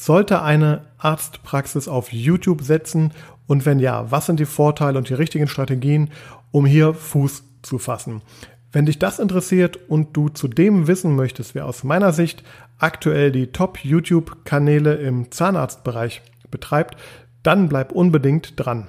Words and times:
Sollte 0.00 0.42
eine 0.42 0.82
Arztpraxis 0.98 1.88
auf 1.88 2.12
YouTube 2.12 2.62
setzen? 2.62 3.10
Und 3.48 3.66
wenn 3.66 3.80
ja, 3.80 4.08
was 4.12 4.26
sind 4.26 4.38
die 4.38 4.46
Vorteile 4.46 4.96
und 4.96 5.08
die 5.08 5.14
richtigen 5.14 5.48
Strategien, 5.48 6.10
um 6.52 6.66
hier 6.66 6.94
Fuß 6.94 7.42
zu 7.62 7.80
fassen? 7.80 8.22
Wenn 8.70 8.86
dich 8.86 9.00
das 9.00 9.18
interessiert 9.18 9.76
und 9.88 10.16
du 10.16 10.28
zudem 10.28 10.86
wissen 10.86 11.16
möchtest, 11.16 11.56
wer 11.56 11.66
aus 11.66 11.82
meiner 11.82 12.12
Sicht 12.12 12.44
aktuell 12.78 13.32
die 13.32 13.48
Top-YouTube-Kanäle 13.48 14.94
im 14.94 15.32
Zahnarztbereich 15.32 16.22
betreibt, 16.48 16.96
dann 17.42 17.68
bleib 17.68 17.90
unbedingt 17.90 18.52
dran. 18.54 18.86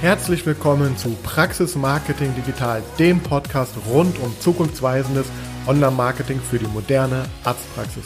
Herzlich 0.00 0.44
willkommen 0.44 0.96
zu 0.96 1.10
Praxis 1.22 1.76
Marketing 1.76 2.34
Digital, 2.34 2.82
dem 2.98 3.20
Podcast 3.20 3.74
rund 3.88 4.18
um 4.18 4.34
zukunftsweisendes 4.40 5.26
Online-Marketing 5.70 6.40
für 6.40 6.58
die 6.58 6.66
moderne 6.66 7.26
Arztpraxis. 7.44 8.04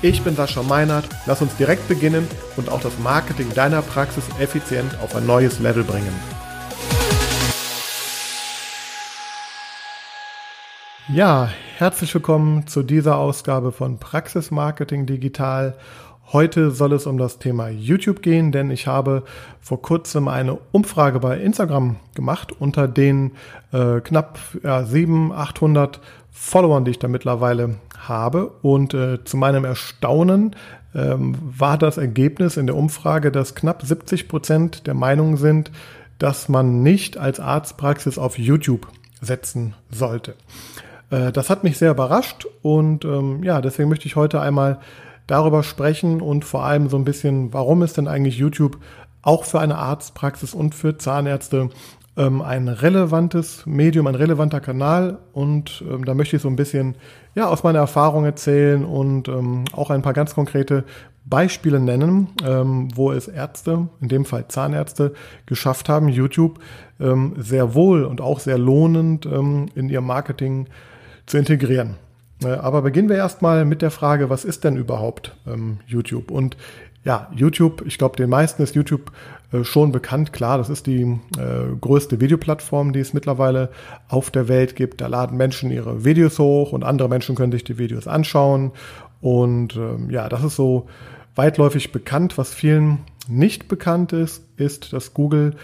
Ich 0.00 0.22
bin 0.22 0.36
Sascha 0.36 0.62
Meinert, 0.62 1.08
lass 1.26 1.42
uns 1.42 1.56
direkt 1.56 1.88
beginnen 1.88 2.28
und 2.56 2.70
auch 2.70 2.80
das 2.80 2.98
Marketing 3.00 3.52
deiner 3.52 3.82
Praxis 3.82 4.24
effizient 4.38 4.96
auf 5.02 5.16
ein 5.16 5.26
neues 5.26 5.58
Level 5.58 5.82
bringen. 5.82 6.14
Ja, 11.08 11.50
herzlich 11.78 12.14
willkommen 12.14 12.68
zu 12.68 12.84
dieser 12.84 13.18
Ausgabe 13.18 13.72
von 13.72 13.98
Praxis 13.98 14.52
Marketing 14.52 15.04
Digital. 15.04 15.74
Heute 16.32 16.70
soll 16.70 16.94
es 16.94 17.06
um 17.06 17.18
das 17.18 17.38
Thema 17.38 17.68
YouTube 17.68 18.22
gehen, 18.22 18.52
denn 18.52 18.70
ich 18.70 18.86
habe 18.86 19.24
vor 19.60 19.82
kurzem 19.82 20.28
eine 20.28 20.58
Umfrage 20.72 21.20
bei 21.20 21.38
Instagram 21.38 21.96
gemacht 22.14 22.52
unter 22.58 22.88
den 22.88 23.32
äh, 23.72 24.00
knapp 24.00 24.38
ja, 24.62 24.84
700, 24.84 25.38
800 25.38 26.00
Followern, 26.36 26.84
die 26.84 26.90
ich 26.90 26.98
da 26.98 27.06
mittlerweile 27.06 27.76
habe. 27.96 28.48
Und 28.60 28.92
äh, 28.92 29.22
zu 29.24 29.36
meinem 29.36 29.64
Erstaunen 29.64 30.56
ähm, 30.94 31.38
war 31.40 31.78
das 31.78 31.96
Ergebnis 31.96 32.56
in 32.56 32.66
der 32.66 32.76
Umfrage, 32.76 33.30
dass 33.30 33.54
knapp 33.54 33.82
70 33.82 34.28
Prozent 34.28 34.86
der 34.88 34.94
Meinung 34.94 35.36
sind, 35.36 35.70
dass 36.18 36.48
man 36.48 36.82
nicht 36.82 37.16
als 37.16 37.38
Arztpraxis 37.38 38.18
auf 38.18 38.36
YouTube 38.36 38.88
setzen 39.20 39.74
sollte. 39.90 40.34
Äh, 41.10 41.30
das 41.30 41.50
hat 41.50 41.62
mich 41.62 41.78
sehr 41.78 41.92
überrascht 41.92 42.46
und 42.62 43.04
ähm, 43.04 43.44
ja, 43.44 43.60
deswegen 43.60 43.88
möchte 43.88 44.06
ich 44.06 44.16
heute 44.16 44.40
einmal 44.40 44.80
darüber 45.28 45.62
sprechen 45.62 46.20
und 46.20 46.44
vor 46.44 46.64
allem 46.64 46.88
so 46.88 46.96
ein 46.96 47.04
bisschen, 47.04 47.52
warum 47.52 47.82
ist 47.82 47.96
denn 47.96 48.08
eigentlich 48.08 48.36
YouTube 48.36 48.78
auch 49.22 49.44
für 49.44 49.60
eine 49.60 49.78
Arztpraxis 49.78 50.52
und 50.52 50.74
für 50.74 50.98
Zahnärzte 50.98 51.70
ähm, 52.16 52.42
ein 52.42 52.68
relevantes 52.68 53.66
Medium, 53.66 54.06
ein 54.06 54.14
relevanter 54.14 54.60
Kanal 54.60 55.18
und 55.32 55.84
ähm, 55.88 56.04
da 56.04 56.14
möchte 56.14 56.36
ich 56.36 56.42
so 56.42 56.48
ein 56.48 56.56
bisschen 56.56 56.94
ja, 57.34 57.48
aus 57.48 57.62
meiner 57.64 57.80
Erfahrung 57.80 58.24
erzählen 58.24 58.84
und 58.84 59.28
ähm, 59.28 59.64
auch 59.72 59.90
ein 59.90 60.02
paar 60.02 60.12
ganz 60.12 60.34
konkrete 60.34 60.84
Beispiele 61.24 61.80
nennen, 61.80 62.28
ähm, 62.46 62.88
wo 62.94 63.10
es 63.10 63.28
Ärzte, 63.28 63.88
in 64.00 64.08
dem 64.08 64.24
Fall 64.24 64.46
Zahnärzte, 64.48 65.14
geschafft 65.46 65.88
haben, 65.88 66.08
YouTube 66.08 66.60
ähm, 67.00 67.34
sehr 67.38 67.74
wohl 67.74 68.04
und 68.04 68.20
auch 68.20 68.40
sehr 68.40 68.58
lohnend 68.58 69.26
ähm, 69.26 69.66
in 69.74 69.88
ihr 69.88 70.00
Marketing 70.00 70.66
zu 71.26 71.38
integrieren. 71.38 71.96
Äh, 72.44 72.48
aber 72.48 72.82
beginnen 72.82 73.08
wir 73.08 73.16
erstmal 73.16 73.64
mit 73.64 73.82
der 73.82 73.90
Frage, 73.90 74.30
was 74.30 74.44
ist 74.44 74.64
denn 74.64 74.76
überhaupt 74.76 75.34
YouTube? 75.86 76.30
Und 76.30 76.56
ja, 77.04 77.30
YouTube, 77.34 77.82
ich 77.86 77.98
glaube, 77.98 78.16
den 78.16 78.30
meisten 78.30 78.62
ist 78.62 78.74
YouTube 78.74 79.12
äh, 79.52 79.62
schon 79.62 79.92
bekannt. 79.92 80.32
Klar, 80.32 80.56
das 80.56 80.70
ist 80.70 80.86
die 80.86 81.02
äh, 81.02 81.76
größte 81.80 82.20
Videoplattform, 82.20 82.92
die 82.94 83.00
es 83.00 83.12
mittlerweile 83.12 83.70
auf 84.08 84.30
der 84.30 84.48
Welt 84.48 84.74
gibt. 84.74 85.02
Da 85.02 85.06
laden 85.06 85.36
Menschen 85.36 85.70
ihre 85.70 86.04
Videos 86.04 86.38
hoch 86.38 86.72
und 86.72 86.82
andere 86.82 87.08
Menschen 87.08 87.36
können 87.36 87.52
sich 87.52 87.64
die 87.64 87.78
Videos 87.78 88.08
anschauen. 88.08 88.72
Und 89.20 89.76
ähm, 89.76 90.10
ja, 90.10 90.28
das 90.30 90.42
ist 90.42 90.56
so 90.56 90.86
weitläufig 91.34 91.92
bekannt. 91.92 92.38
Was 92.38 92.54
vielen 92.54 93.00
nicht 93.28 93.68
bekannt 93.68 94.12
ist, 94.12 94.42
ist, 94.56 94.94
dass 94.94 95.12
Google 95.12 95.56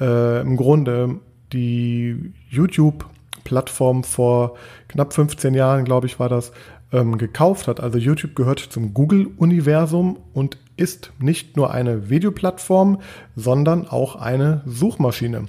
äh, 0.00 0.40
im 0.40 0.56
Grunde 0.56 1.20
die 1.52 2.32
YouTube 2.48 3.06
Plattform 3.44 4.04
vor 4.04 4.56
knapp 4.88 5.12
15 5.12 5.54
Jahren, 5.54 5.84
glaube 5.84 6.06
ich, 6.06 6.18
war 6.18 6.28
das, 6.28 6.52
ähm, 6.92 7.18
gekauft 7.18 7.68
hat. 7.68 7.80
Also 7.80 7.98
YouTube 7.98 8.34
gehört 8.34 8.60
zum 8.60 8.94
Google-Universum 8.94 10.18
und 10.32 10.58
ist 10.76 11.12
nicht 11.18 11.56
nur 11.56 11.72
eine 11.72 12.08
Videoplattform, 12.08 13.00
sondern 13.36 13.86
auch 13.88 14.16
eine 14.16 14.62
Suchmaschine. 14.64 15.46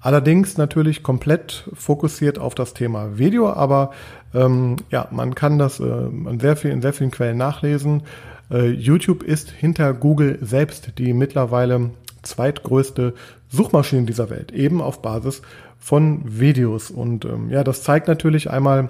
Allerdings 0.00 0.56
natürlich 0.56 1.02
komplett 1.02 1.68
fokussiert 1.74 2.38
auf 2.38 2.54
das 2.54 2.72
Thema 2.72 3.18
Video, 3.18 3.50
aber 3.52 3.90
ähm, 4.32 4.76
ja, 4.90 5.08
man 5.10 5.34
kann 5.34 5.58
das 5.58 5.78
äh, 5.78 5.84
in, 5.84 6.40
sehr 6.40 6.56
viel, 6.56 6.70
in 6.70 6.80
sehr 6.80 6.94
vielen 6.94 7.10
Quellen 7.10 7.36
nachlesen. 7.36 8.02
Äh, 8.50 8.70
YouTube 8.70 9.22
ist 9.22 9.50
hinter 9.50 9.92
Google 9.92 10.38
selbst 10.40 10.92
die 10.96 11.12
mittlerweile 11.12 11.90
zweitgrößte 12.22 13.14
Suchmaschine 13.50 14.06
dieser 14.06 14.30
Welt, 14.30 14.52
eben 14.52 14.80
auf 14.80 15.02
Basis 15.02 15.42
von 15.78 16.22
Videos. 16.24 16.90
Und 16.90 17.24
ähm, 17.26 17.50
ja, 17.50 17.64
das 17.64 17.82
zeigt 17.82 18.08
natürlich 18.08 18.50
einmal, 18.50 18.88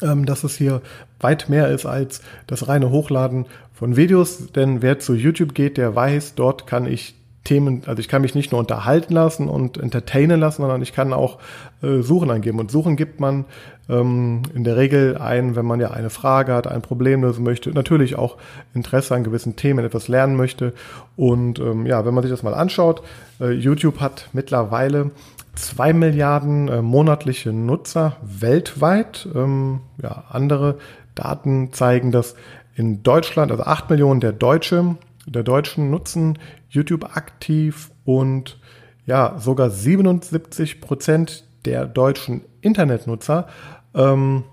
dass 0.00 0.44
es 0.44 0.56
hier 0.56 0.82
weit 1.20 1.48
mehr 1.48 1.68
ist 1.68 1.86
als 1.86 2.20
das 2.46 2.68
reine 2.68 2.90
Hochladen 2.90 3.46
von 3.72 3.96
Videos. 3.96 4.52
Denn 4.52 4.82
wer 4.82 4.98
zu 4.98 5.14
YouTube 5.14 5.54
geht, 5.54 5.76
der 5.76 5.94
weiß, 5.94 6.34
dort 6.34 6.66
kann 6.66 6.86
ich 6.86 7.14
Themen, 7.44 7.82
also 7.84 8.00
ich 8.00 8.08
kann 8.08 8.22
mich 8.22 8.34
nicht 8.34 8.52
nur 8.52 8.58
unterhalten 8.58 9.12
lassen 9.12 9.48
und 9.48 9.76
entertainen 9.76 10.40
lassen, 10.40 10.62
sondern 10.62 10.80
ich 10.80 10.94
kann 10.94 11.12
auch 11.12 11.38
äh, 11.82 12.00
Suchen 12.00 12.30
eingeben. 12.30 12.58
Und 12.58 12.70
Suchen 12.70 12.96
gibt 12.96 13.20
man 13.20 13.44
ähm, 13.88 14.42
in 14.54 14.64
der 14.64 14.78
Regel 14.78 15.18
ein, 15.18 15.54
wenn 15.54 15.66
man 15.66 15.78
ja 15.78 15.90
eine 15.90 16.08
Frage 16.08 16.54
hat, 16.54 16.66
ein 16.66 16.80
Problem 16.80 17.22
lösen 17.22 17.44
möchte, 17.44 17.70
natürlich 17.70 18.16
auch 18.16 18.38
Interesse 18.72 19.14
an 19.14 19.24
gewissen 19.24 19.56
Themen, 19.56 19.84
etwas 19.84 20.08
lernen 20.08 20.36
möchte. 20.36 20.72
Und 21.16 21.58
ähm, 21.58 21.84
ja, 21.84 22.06
wenn 22.06 22.14
man 22.14 22.22
sich 22.22 22.30
das 22.30 22.42
mal 22.42 22.54
anschaut, 22.54 23.02
äh, 23.40 23.50
YouTube 23.50 24.00
hat 24.00 24.30
mittlerweile 24.32 25.10
zwei 25.54 25.92
Milliarden 25.92 26.68
äh, 26.68 26.82
monatliche 26.82 27.52
Nutzer 27.52 28.16
weltweit. 28.22 29.28
Ähm, 29.34 29.80
ja, 30.02 30.24
andere 30.28 30.78
Daten 31.14 31.72
zeigen, 31.72 32.12
dass 32.12 32.34
in 32.74 33.02
Deutschland, 33.02 33.52
also 33.52 33.64
acht 33.64 33.90
Millionen 33.90 34.20
der 34.20 34.32
Deutsche, 34.32 34.96
der 35.26 35.42
Deutschen 35.42 35.90
nutzen 35.90 36.38
YouTube 36.68 37.16
aktiv 37.16 37.90
und 38.04 38.58
ja, 39.06 39.36
sogar 39.38 39.70
77 39.70 40.80
Prozent 40.80 41.44
der 41.64 41.86
deutschen 41.86 42.42
Internetnutzer 42.60 43.48
ähm, 43.94 44.44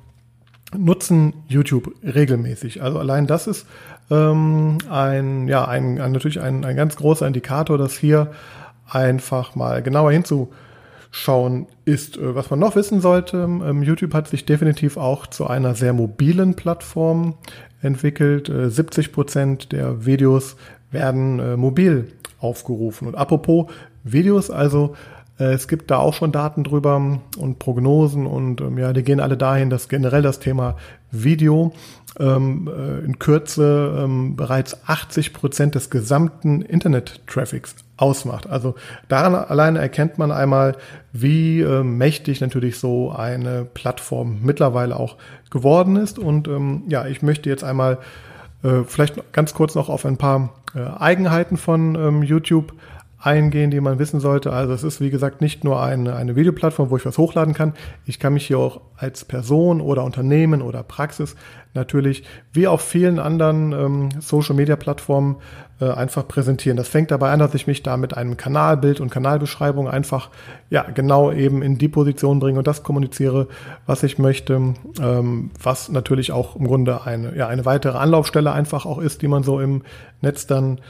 nutzen 0.77 1.33
YouTube 1.47 1.93
regelmäßig. 2.03 2.81
Also 2.81 2.99
allein 2.99 3.27
das 3.27 3.47
ist 3.47 3.65
ähm, 4.09 4.77
ein, 4.89 5.47
ja, 5.47 5.67
ein, 5.67 5.99
ein 5.99 6.11
natürlich 6.11 6.39
ein, 6.39 6.63
ein 6.63 6.75
ganz 6.75 6.95
großer 6.95 7.27
Indikator, 7.27 7.77
dass 7.77 7.97
hier 7.97 8.31
einfach 8.89 9.55
mal 9.55 9.81
genauer 9.81 10.11
hinzuschauen 11.11 11.67
ist. 11.85 12.17
Äh, 12.17 12.35
was 12.35 12.49
man 12.49 12.59
noch 12.59 12.75
wissen 12.75 13.01
sollte, 13.01 13.37
ähm, 13.37 13.83
YouTube 13.83 14.13
hat 14.13 14.27
sich 14.27 14.45
definitiv 14.45 14.97
auch 14.97 15.27
zu 15.27 15.47
einer 15.47 15.75
sehr 15.75 15.93
mobilen 15.93 16.55
Plattform 16.55 17.35
entwickelt. 17.81 18.49
Äh, 18.49 18.69
70 18.69 19.11
Prozent 19.11 19.71
der 19.71 20.05
Videos 20.05 20.55
werden 20.91 21.39
äh, 21.39 21.57
mobil 21.57 22.11
aufgerufen. 22.39 23.07
Und 23.07 23.15
apropos 23.15 23.67
Videos, 24.03 24.49
also 24.49 24.95
äh, 25.39 25.53
es 25.53 25.67
gibt 25.67 25.91
da 25.91 25.97
auch 25.97 26.13
schon 26.13 26.31
Daten 26.31 26.63
drüber 26.63 27.19
und 27.37 27.59
Prognosen 27.59 28.25
und 28.25 28.61
ähm, 28.61 28.77
ja, 28.77 28.93
die 28.93 29.03
gehen 29.03 29.19
alle 29.19 29.37
dahin, 29.37 29.69
dass 29.69 29.89
generell 29.89 30.21
das 30.21 30.39
Thema 30.39 30.75
Video 31.11 31.73
ähm, 32.19 32.69
äh, 32.69 33.05
in 33.05 33.19
Kürze 33.19 33.95
ähm, 34.03 34.35
bereits 34.35 34.77
80 34.87 35.33
Prozent 35.33 35.75
des 35.75 35.89
gesamten 35.89 36.61
Internet-Traffics 36.61 37.75
ausmacht. 38.01 38.49
Also 38.49 38.75
daran 39.07 39.35
alleine 39.35 39.79
erkennt 39.79 40.17
man 40.17 40.31
einmal, 40.31 40.75
wie 41.13 41.61
äh, 41.61 41.83
mächtig 41.83 42.41
natürlich 42.41 42.79
so 42.79 43.11
eine 43.11 43.65
Plattform 43.65 44.39
mittlerweile 44.41 44.97
auch 44.97 45.17
geworden 45.49 45.95
ist. 45.95 46.17
Und 46.17 46.47
ähm, 46.47 46.83
ja, 46.87 47.05
ich 47.05 47.21
möchte 47.21 47.49
jetzt 47.49 47.63
einmal 47.63 47.99
äh, 48.63 48.83
vielleicht 48.85 49.33
ganz 49.33 49.53
kurz 49.53 49.75
noch 49.75 49.89
auf 49.89 50.05
ein 50.05 50.17
paar 50.17 50.49
äh, 50.75 50.79
Eigenheiten 50.79 51.57
von 51.57 51.95
ähm, 51.95 52.23
YouTube 52.23 52.73
eingehen, 53.21 53.69
die 53.69 53.79
man 53.79 53.99
wissen 53.99 54.19
sollte. 54.19 54.51
Also 54.51 54.73
es 54.73 54.83
ist, 54.83 54.99
wie 54.99 55.11
gesagt, 55.11 55.41
nicht 55.41 55.63
nur 55.63 55.81
eine, 55.81 56.15
eine 56.15 56.35
Videoplattform, 56.35 56.89
wo 56.89 56.97
ich 56.97 57.05
was 57.05 57.17
hochladen 57.17 57.53
kann. 57.53 57.73
Ich 58.05 58.19
kann 58.19 58.33
mich 58.33 58.47
hier 58.47 58.57
auch 58.57 58.81
als 58.97 59.25
Person 59.25 59.79
oder 59.79 60.03
Unternehmen 60.03 60.61
oder 60.61 60.83
Praxis 60.83 61.35
natürlich 61.73 62.23
wie 62.51 62.67
auf 62.67 62.81
vielen 62.81 63.19
anderen 63.19 63.71
ähm, 63.71 64.09
Social-Media-Plattformen 64.19 65.37
äh, 65.79 65.89
einfach 65.89 66.27
präsentieren. 66.27 66.77
Das 66.77 66.87
fängt 66.87 67.11
dabei 67.11 67.31
an, 67.31 67.39
dass 67.39 67.53
ich 67.53 67.67
mich 67.67 67.83
da 67.83 67.95
mit 67.95 68.17
einem 68.17 68.37
Kanalbild 68.37 68.99
und 68.99 69.09
Kanalbeschreibung 69.09 69.87
einfach 69.87 70.29
ja 70.69 70.83
genau 70.83 71.31
eben 71.31 71.61
in 71.61 71.77
die 71.77 71.87
Position 71.87 72.39
bringe 72.39 72.59
und 72.59 72.67
das 72.67 72.83
kommuniziere, 72.83 73.47
was 73.85 74.03
ich 74.03 74.17
möchte, 74.17 74.73
ähm, 75.01 75.51
was 75.61 75.89
natürlich 75.89 76.31
auch 76.31 76.55
im 76.55 76.67
Grunde 76.67 77.03
eine, 77.05 77.35
ja, 77.35 77.47
eine 77.47 77.65
weitere 77.65 77.97
Anlaufstelle 77.97 78.51
einfach 78.51 78.85
auch 78.85 78.97
ist, 78.97 79.21
die 79.21 79.27
man 79.27 79.43
so 79.43 79.59
im 79.59 79.83
Netz 80.21 80.47
dann 80.47 80.81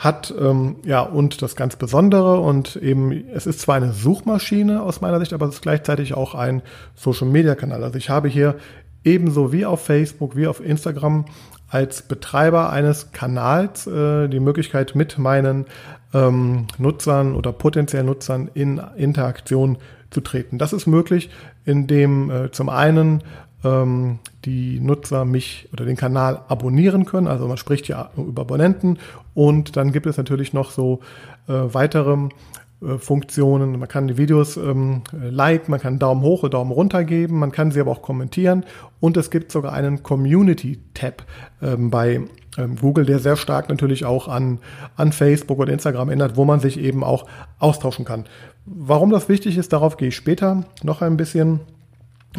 hat 0.00 0.34
ähm, 0.40 0.76
ja 0.84 1.02
und 1.02 1.42
das 1.42 1.56
ganz 1.56 1.76
Besondere 1.76 2.40
und 2.40 2.76
eben 2.76 3.12
es 3.12 3.46
ist 3.46 3.60
zwar 3.60 3.76
eine 3.76 3.92
Suchmaschine 3.92 4.82
aus 4.82 5.02
meiner 5.02 5.20
Sicht, 5.20 5.34
aber 5.34 5.46
es 5.46 5.56
ist 5.56 5.62
gleichzeitig 5.62 6.14
auch 6.14 6.34
ein 6.34 6.62
Social 6.94 7.28
Media 7.28 7.54
Kanal. 7.54 7.84
Also 7.84 7.98
ich 7.98 8.08
habe 8.08 8.28
hier 8.28 8.56
ebenso 9.04 9.52
wie 9.52 9.66
auf 9.66 9.84
Facebook, 9.84 10.36
wie 10.36 10.46
auf 10.46 10.64
Instagram 10.64 11.26
als 11.68 12.00
Betreiber 12.02 12.70
eines 12.70 13.12
Kanals 13.12 13.86
äh, 13.86 14.28
die 14.28 14.40
Möglichkeit 14.40 14.94
mit 14.94 15.18
meinen 15.18 15.66
ähm, 16.14 16.66
Nutzern 16.78 17.34
oder 17.34 17.52
potenziellen 17.52 18.06
Nutzern 18.06 18.50
in 18.54 18.80
Interaktion 18.96 19.76
zu 20.10 20.22
treten. 20.22 20.56
Das 20.56 20.72
ist 20.72 20.86
möglich, 20.86 21.28
indem 21.66 22.30
äh, 22.30 22.50
zum 22.50 22.70
einen 22.70 23.22
ähm, 23.64 24.18
die 24.44 24.80
Nutzer 24.80 25.24
mich 25.24 25.68
oder 25.72 25.84
den 25.84 25.96
Kanal 25.96 26.42
abonnieren 26.48 27.04
können. 27.04 27.26
Also 27.26 27.46
man 27.46 27.56
spricht 27.56 27.88
ja 27.88 28.10
über 28.16 28.42
Abonnenten 28.42 28.98
und 29.34 29.76
dann 29.76 29.92
gibt 29.92 30.06
es 30.06 30.16
natürlich 30.16 30.52
noch 30.52 30.70
so 30.70 31.00
äh, 31.48 31.52
weitere 31.52 32.28
äh, 32.82 32.98
Funktionen. 32.98 33.78
Man 33.78 33.88
kann 33.88 34.08
die 34.08 34.16
Videos 34.16 34.56
ähm, 34.56 35.02
liken, 35.12 35.70
man 35.70 35.80
kann 35.80 35.98
Daumen 35.98 36.22
hoch 36.22 36.42
oder 36.42 36.50
Daumen 36.50 36.72
runter 36.72 37.04
geben, 37.04 37.38
man 37.38 37.52
kann 37.52 37.70
sie 37.70 37.80
aber 37.80 37.90
auch 37.90 38.02
kommentieren 38.02 38.64
und 39.00 39.16
es 39.16 39.30
gibt 39.30 39.52
sogar 39.52 39.72
einen 39.72 40.02
Community-Tab 40.02 41.24
ähm, 41.62 41.90
bei 41.90 42.22
ähm, 42.58 42.76
Google, 42.76 43.04
der 43.04 43.18
sehr 43.18 43.36
stark 43.36 43.68
natürlich 43.68 44.04
auch 44.04 44.28
an, 44.28 44.58
an 44.96 45.12
Facebook 45.12 45.58
oder 45.58 45.72
Instagram 45.72 46.08
erinnert, 46.08 46.36
wo 46.36 46.44
man 46.44 46.60
sich 46.60 46.78
eben 46.80 47.04
auch 47.04 47.26
austauschen 47.58 48.04
kann. 48.04 48.24
Warum 48.64 49.10
das 49.10 49.28
wichtig 49.28 49.56
ist, 49.58 49.72
darauf 49.72 49.96
gehe 49.96 50.08
ich 50.08 50.16
später 50.16 50.64
noch 50.82 51.02
ein 51.02 51.16
bisschen 51.16 51.60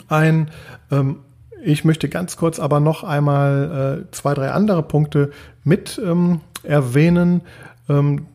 ein. 0.08 0.50
Ähm, 0.92 1.18
ich 1.64 1.86
möchte 1.86 2.10
ganz 2.10 2.38
kurz 2.38 2.60
aber 2.60 2.80
noch 2.80 3.04
einmal 3.04 4.06
äh, 4.08 4.12
zwei, 4.12 4.34
drei 4.34 4.52
andere 4.52 4.84
Punkte 4.84 5.32
mit 5.64 6.02
ähm, 6.04 6.42
erwähnen, 6.64 7.42
ähm, 7.88 8.26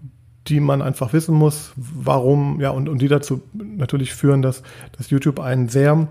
die 0.47 0.61
man 0.61 0.81
einfach 0.81 1.12
wissen 1.12 1.35
muss, 1.35 1.73
warum, 1.76 2.61
ja, 2.61 2.70
und, 2.70 2.88
und 2.88 3.03
die 3.03 3.08
dazu 3.08 3.43
natürlich 3.53 4.14
führen, 4.14 4.43
dass, 4.43 4.62
dass 4.97 5.11
YouTube 5.11 5.41
ein 5.41 5.69
sehr 5.69 6.06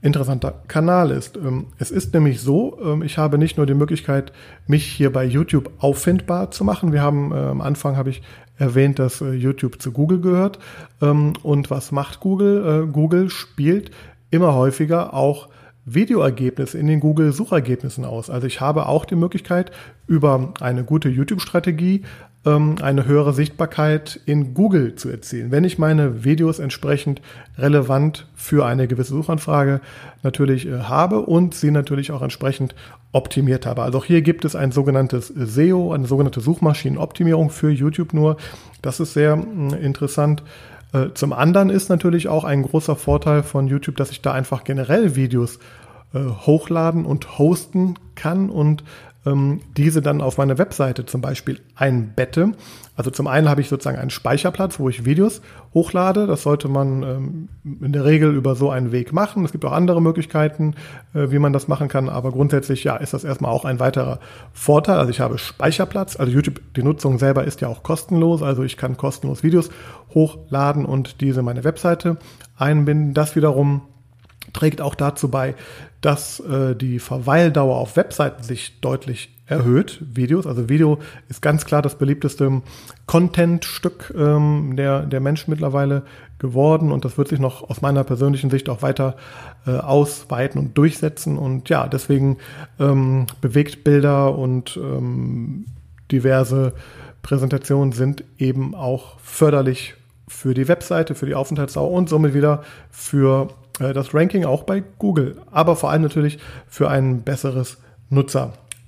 interessanter 0.00 0.62
Kanal 0.68 1.10
ist. 1.10 1.36
Ähm, 1.36 1.66
es 1.78 1.90
ist 1.90 2.14
nämlich 2.14 2.40
so, 2.40 2.78
ähm, 2.84 3.02
ich 3.02 3.18
habe 3.18 3.38
nicht 3.38 3.56
nur 3.56 3.66
die 3.66 3.74
Möglichkeit, 3.74 4.32
mich 4.66 4.84
hier 4.84 5.12
bei 5.12 5.24
YouTube 5.24 5.70
auffindbar 5.78 6.50
zu 6.50 6.64
machen. 6.64 6.92
Wir 6.92 7.02
haben 7.02 7.32
äh, 7.32 7.36
am 7.36 7.60
Anfang 7.60 7.96
habe 7.96 8.10
ich 8.10 8.22
erwähnt, 8.58 8.98
dass 8.98 9.20
äh, 9.20 9.32
YouTube 9.32 9.80
zu 9.80 9.92
Google 9.92 10.20
gehört. 10.20 10.58
Ähm, 11.00 11.32
und 11.42 11.70
was 11.70 11.90
macht 11.90 12.20
Google? 12.20 12.84
Äh, 12.84 12.92
Google 12.92 13.30
spielt 13.30 13.90
immer 14.30 14.54
häufiger 14.54 15.14
auch 15.14 15.48
Videoergebnisse 15.84 16.78
in 16.78 16.86
den 16.86 17.00
Google-Suchergebnissen 17.00 18.04
aus. 18.04 18.28
Also 18.28 18.46
ich 18.46 18.60
habe 18.60 18.86
auch 18.86 19.04
die 19.04 19.16
Möglichkeit, 19.16 19.70
über 20.06 20.52
eine 20.60 20.84
gute 20.84 21.08
YouTube-Strategie 21.08 22.02
ähm, 22.48 22.76
eine 22.80 23.06
höhere 23.06 23.32
Sichtbarkeit 23.32 24.20
in 24.26 24.54
Google 24.54 24.94
zu 24.94 25.08
erzielen. 25.08 25.50
Wenn 25.50 25.64
ich 25.64 25.78
meine 25.78 26.24
Videos 26.24 26.58
entsprechend 26.58 27.20
relevant 27.56 28.26
für 28.34 28.64
eine 28.64 28.86
gewisse 28.86 29.12
Suchanfrage 29.12 29.80
natürlich 30.22 30.66
äh, 30.66 30.80
habe 30.80 31.20
und 31.20 31.54
sie 31.54 31.70
natürlich 31.70 32.12
auch 32.12 32.22
entsprechend 32.22 32.74
optimiert 33.12 33.66
habe. 33.66 33.82
Also 33.82 33.98
auch 33.98 34.04
hier 34.04 34.22
gibt 34.22 34.44
es 34.44 34.54
ein 34.54 34.70
sogenanntes 34.70 35.28
SEO, 35.28 35.92
eine 35.92 36.06
sogenannte 36.06 36.40
Suchmaschinenoptimierung 36.40 37.50
für 37.50 37.70
YouTube 37.70 38.12
nur. 38.12 38.36
Das 38.82 39.00
ist 39.00 39.14
sehr 39.14 39.32
äh, 39.32 39.84
interessant. 39.84 40.42
Äh, 40.92 41.08
zum 41.14 41.32
anderen 41.32 41.70
ist 41.70 41.88
natürlich 41.88 42.28
auch 42.28 42.44
ein 42.44 42.62
großer 42.62 42.96
Vorteil 42.96 43.42
von 43.42 43.68
YouTube, 43.68 43.96
dass 43.96 44.10
ich 44.10 44.22
da 44.22 44.32
einfach 44.32 44.64
generell 44.64 45.16
Videos 45.16 45.58
äh, 46.14 46.20
hochladen 46.20 47.04
und 47.04 47.38
hosten 47.38 47.94
kann 48.14 48.50
und 48.50 48.84
ähm, 49.26 49.60
diese 49.76 50.00
dann 50.02 50.20
auf 50.20 50.38
meine 50.38 50.58
Webseite 50.58 51.04
zum 51.06 51.20
Beispiel 51.20 51.60
einbette. 51.74 52.52
Also 52.98 53.12
zum 53.12 53.28
einen 53.28 53.48
habe 53.48 53.60
ich 53.60 53.68
sozusagen 53.68 53.96
einen 53.96 54.10
Speicherplatz, 54.10 54.80
wo 54.80 54.88
ich 54.88 55.04
Videos 55.04 55.40
hochlade. 55.72 56.26
Das 56.26 56.42
sollte 56.42 56.66
man 56.66 57.04
ähm, 57.04 57.48
in 57.80 57.92
der 57.92 58.04
Regel 58.04 58.34
über 58.34 58.56
so 58.56 58.70
einen 58.70 58.90
Weg 58.90 59.12
machen. 59.12 59.44
Es 59.44 59.52
gibt 59.52 59.64
auch 59.64 59.70
andere 59.70 60.02
Möglichkeiten, 60.02 60.74
äh, 61.14 61.30
wie 61.30 61.38
man 61.38 61.52
das 61.52 61.68
machen 61.68 61.86
kann. 61.86 62.08
Aber 62.08 62.32
grundsätzlich, 62.32 62.82
ja, 62.82 62.96
ist 62.96 63.14
das 63.14 63.22
erstmal 63.22 63.52
auch 63.52 63.64
ein 63.64 63.78
weiterer 63.78 64.18
Vorteil. 64.52 64.98
Also 64.98 65.10
ich 65.10 65.20
habe 65.20 65.38
Speicherplatz. 65.38 66.16
Also 66.16 66.32
YouTube, 66.32 66.60
die 66.74 66.82
Nutzung 66.82 67.20
selber 67.20 67.44
ist 67.44 67.60
ja 67.60 67.68
auch 67.68 67.84
kostenlos. 67.84 68.42
Also 68.42 68.64
ich 68.64 68.76
kann 68.76 68.96
kostenlos 68.96 69.44
Videos 69.44 69.70
hochladen 70.12 70.84
und 70.84 71.20
diese 71.20 71.42
meine 71.42 71.62
Webseite 71.62 72.16
einbinden. 72.56 73.14
Das 73.14 73.36
wiederum 73.36 73.82
trägt 74.52 74.80
auch 74.80 74.96
dazu 74.96 75.30
bei, 75.30 75.54
dass 76.00 76.40
äh, 76.40 76.74
die 76.74 76.98
Verweildauer 76.98 77.76
auf 77.76 77.94
Webseiten 77.94 78.42
sich 78.42 78.80
deutlich 78.80 79.37
erhöht. 79.48 80.00
Videos, 80.00 80.46
also 80.46 80.68
Video 80.68 80.98
ist 81.28 81.42
ganz 81.42 81.64
klar 81.64 81.82
das 81.82 81.96
beliebteste 81.96 82.62
Content-Stück 83.06 84.14
ähm, 84.16 84.74
der, 84.76 85.02
der 85.02 85.20
Menschen 85.20 85.50
mittlerweile 85.50 86.02
geworden. 86.38 86.92
Und 86.92 87.04
das 87.04 87.18
wird 87.18 87.28
sich 87.28 87.40
noch 87.40 87.68
aus 87.68 87.80
meiner 87.80 88.04
persönlichen 88.04 88.50
Sicht 88.50 88.68
auch 88.68 88.82
weiter 88.82 89.16
äh, 89.66 89.70
ausweiten 89.72 90.60
und 90.60 90.76
durchsetzen. 90.76 91.38
Und 91.38 91.68
ja, 91.68 91.88
deswegen 91.88 92.36
ähm, 92.78 93.26
Bewegtbilder 93.40 94.36
und 94.36 94.76
ähm, 94.76 95.64
diverse 96.12 96.74
Präsentationen 97.22 97.92
sind 97.92 98.24
eben 98.38 98.74
auch 98.74 99.18
förderlich 99.20 99.94
für 100.28 100.54
die 100.54 100.68
Webseite, 100.68 101.14
für 101.14 101.26
die 101.26 101.34
Aufenthaltsdauer 101.34 101.90
und 101.90 102.08
somit 102.08 102.34
wieder 102.34 102.62
für 102.90 103.48
äh, 103.80 103.92
das 103.92 104.14
Ranking 104.14 104.44
auch 104.44 104.62
bei 104.64 104.82
Google, 104.98 105.36
aber 105.50 105.76
vor 105.76 105.90
allem 105.90 106.02
natürlich 106.02 106.38
für 106.68 106.88
ein 106.88 107.22
besseres 107.22 107.78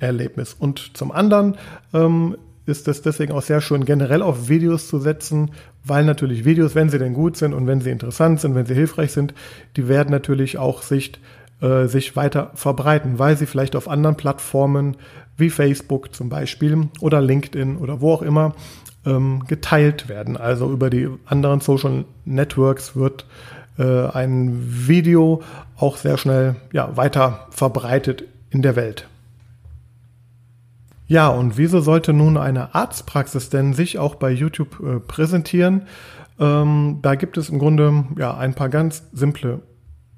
Nutzererlebnis. 0.00 0.54
Und 0.58 0.96
zum 0.96 1.12
anderen 1.12 1.56
ähm, 1.92 2.36
ist 2.66 2.88
es 2.88 3.02
deswegen 3.02 3.32
auch 3.32 3.42
sehr 3.42 3.60
schön, 3.60 3.84
generell 3.84 4.22
auf 4.22 4.48
Videos 4.48 4.88
zu 4.88 4.98
setzen, 4.98 5.50
weil 5.84 6.04
natürlich 6.04 6.44
Videos, 6.44 6.74
wenn 6.74 6.90
sie 6.90 6.98
denn 6.98 7.14
gut 7.14 7.36
sind 7.36 7.54
und 7.54 7.66
wenn 7.66 7.80
sie 7.80 7.90
interessant 7.90 8.40
sind, 8.40 8.54
wenn 8.54 8.66
sie 8.66 8.74
hilfreich 8.74 9.12
sind, 9.12 9.34
die 9.76 9.88
werden 9.88 10.10
natürlich 10.10 10.58
auch 10.58 10.82
sich, 10.82 11.12
äh, 11.60 11.86
sich 11.86 12.16
weiter 12.16 12.50
verbreiten, 12.54 13.18
weil 13.18 13.36
sie 13.36 13.46
vielleicht 13.46 13.76
auf 13.76 13.88
anderen 13.88 14.16
Plattformen 14.16 14.96
wie 15.36 15.50
Facebook 15.50 16.14
zum 16.14 16.28
Beispiel 16.28 16.88
oder 17.00 17.20
LinkedIn 17.20 17.78
oder 17.78 18.00
wo 18.00 18.12
auch 18.12 18.22
immer 18.22 18.54
ähm, 19.06 19.44
geteilt 19.48 20.08
werden. 20.08 20.36
Also 20.36 20.70
über 20.70 20.90
die 20.90 21.08
anderen 21.24 21.60
Social 21.60 22.04
Networks 22.26 22.94
wird 22.94 23.24
äh, 23.78 24.06
ein 24.08 24.60
Video 24.86 25.42
auch 25.76 25.96
sehr 25.96 26.18
schnell 26.18 26.56
ja, 26.72 26.96
weiter 26.98 27.46
verbreitet 27.50 28.24
in 28.50 28.60
der 28.60 28.76
Welt. 28.76 29.08
Ja, 31.10 31.26
und 31.26 31.58
wieso 31.58 31.80
sollte 31.80 32.12
nun 32.12 32.36
eine 32.36 32.72
Arztpraxis 32.72 33.50
denn 33.50 33.74
sich 33.74 33.98
auch 33.98 34.14
bei 34.14 34.30
YouTube 34.30 34.78
äh, 34.78 35.00
präsentieren? 35.00 35.82
Ähm, 36.38 37.00
da 37.02 37.16
gibt 37.16 37.36
es 37.36 37.50
im 37.50 37.58
Grunde 37.58 38.04
ja 38.16 38.36
ein 38.36 38.54
paar 38.54 38.68
ganz 38.68 39.02
simple 39.12 39.60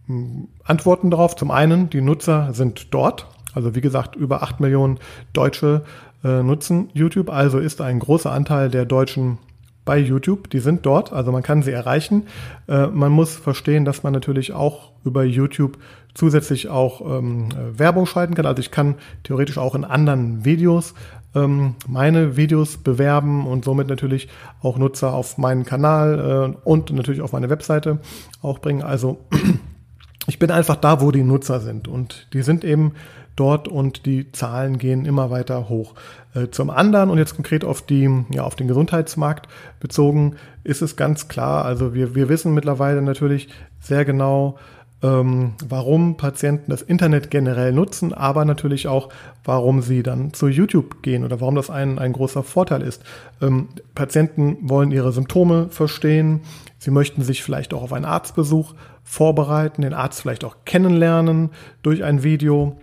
hm, 0.04 0.48
Antworten 0.64 1.10
darauf. 1.10 1.34
Zum 1.34 1.50
einen, 1.50 1.88
die 1.88 2.02
Nutzer 2.02 2.52
sind 2.52 2.92
dort. 2.92 3.26
Also 3.54 3.74
wie 3.74 3.80
gesagt, 3.80 4.16
über 4.16 4.42
8 4.42 4.60
Millionen 4.60 4.98
Deutsche 5.32 5.82
äh, 6.24 6.42
nutzen 6.42 6.90
YouTube. 6.92 7.30
Also 7.30 7.58
ist 7.58 7.80
ein 7.80 7.98
großer 7.98 8.30
Anteil 8.30 8.68
der 8.68 8.84
Deutschen 8.84 9.38
bei 9.84 9.98
YouTube. 9.98 10.50
Die 10.50 10.60
sind 10.60 10.86
dort, 10.86 11.12
also 11.12 11.32
man 11.32 11.42
kann 11.42 11.62
sie 11.62 11.72
erreichen. 11.72 12.24
Äh, 12.68 12.86
man 12.88 13.12
muss 13.12 13.36
verstehen, 13.36 13.84
dass 13.84 14.02
man 14.02 14.12
natürlich 14.12 14.52
auch 14.52 14.92
über 15.04 15.24
YouTube 15.24 15.78
zusätzlich 16.14 16.68
auch 16.68 17.00
ähm, 17.00 17.48
Werbung 17.76 18.06
schalten 18.06 18.34
kann. 18.34 18.46
Also 18.46 18.60
ich 18.60 18.70
kann 18.70 18.96
theoretisch 19.24 19.58
auch 19.58 19.74
in 19.74 19.84
anderen 19.84 20.44
Videos 20.44 20.94
ähm, 21.34 21.74
meine 21.86 22.36
Videos 22.36 22.76
bewerben 22.76 23.46
und 23.46 23.64
somit 23.64 23.88
natürlich 23.88 24.28
auch 24.62 24.76
Nutzer 24.76 25.12
auf 25.12 25.38
meinen 25.38 25.64
Kanal 25.64 26.54
äh, 26.54 26.68
und 26.68 26.92
natürlich 26.92 27.22
auf 27.22 27.32
meine 27.32 27.50
Webseite 27.50 27.98
auch 28.42 28.58
bringen. 28.58 28.82
Also 28.82 29.18
ich 30.26 30.38
bin 30.38 30.50
einfach 30.50 30.76
da, 30.76 31.00
wo 31.00 31.10
die 31.10 31.22
Nutzer 31.22 31.60
sind 31.60 31.88
und 31.88 32.28
die 32.32 32.42
sind 32.42 32.64
eben 32.64 32.92
dort 33.36 33.68
und 33.68 34.06
die 34.06 34.30
Zahlen 34.32 34.78
gehen 34.78 35.04
immer 35.04 35.30
weiter 35.30 35.68
hoch. 35.68 35.94
Äh, 36.34 36.48
zum 36.50 36.70
anderen 36.70 37.10
und 37.10 37.18
jetzt 37.18 37.34
konkret 37.34 37.64
auf 37.64 37.82
die, 37.82 38.08
ja, 38.30 38.44
auf 38.44 38.54
den 38.54 38.68
Gesundheitsmarkt 38.68 39.48
bezogen, 39.80 40.36
ist 40.64 40.82
es 40.82 40.96
ganz 40.96 41.28
klar, 41.28 41.64
also 41.64 41.94
wir, 41.94 42.14
wir 42.14 42.28
wissen 42.28 42.54
mittlerweile 42.54 43.02
natürlich 43.02 43.48
sehr 43.80 44.04
genau, 44.04 44.58
ähm, 45.02 45.54
warum 45.66 46.16
Patienten 46.16 46.70
das 46.70 46.82
Internet 46.82 47.30
generell 47.30 47.72
nutzen, 47.72 48.14
aber 48.14 48.44
natürlich 48.44 48.86
auch, 48.86 49.08
warum 49.44 49.82
sie 49.82 50.02
dann 50.02 50.32
zu 50.32 50.46
YouTube 50.46 51.02
gehen 51.02 51.24
oder 51.24 51.40
warum 51.40 51.56
das 51.56 51.70
ein, 51.70 51.98
ein 51.98 52.12
großer 52.12 52.42
Vorteil 52.42 52.82
ist. 52.82 53.02
Ähm, 53.40 53.68
Patienten 53.94 54.58
wollen 54.62 54.92
ihre 54.92 55.12
Symptome 55.12 55.68
verstehen, 55.70 56.42
sie 56.78 56.92
möchten 56.92 57.22
sich 57.22 57.42
vielleicht 57.42 57.74
auch 57.74 57.82
auf 57.82 57.92
einen 57.92 58.04
Arztbesuch 58.04 58.74
vorbereiten, 59.02 59.82
den 59.82 59.94
Arzt 59.94 60.20
vielleicht 60.22 60.44
auch 60.44 60.56
kennenlernen 60.64 61.50
durch 61.82 62.04
ein 62.04 62.22
Video 62.22 62.76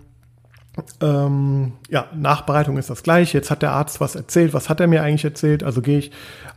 ähm, 1.01 1.73
ja, 1.89 2.05
Nachbereitung 2.15 2.77
ist 2.77 2.89
das 2.89 3.03
gleiche. 3.03 3.37
Jetzt 3.37 3.51
hat 3.51 3.61
der 3.61 3.71
Arzt 3.71 4.01
was 4.01 4.15
erzählt. 4.15 4.53
Was 4.53 4.69
hat 4.69 4.79
er 4.79 4.87
mir 4.87 5.03
eigentlich 5.03 5.25
erzählt? 5.25 5.63
Also 5.63 5.81
gehe 5.81 5.99
ich 5.99 6.11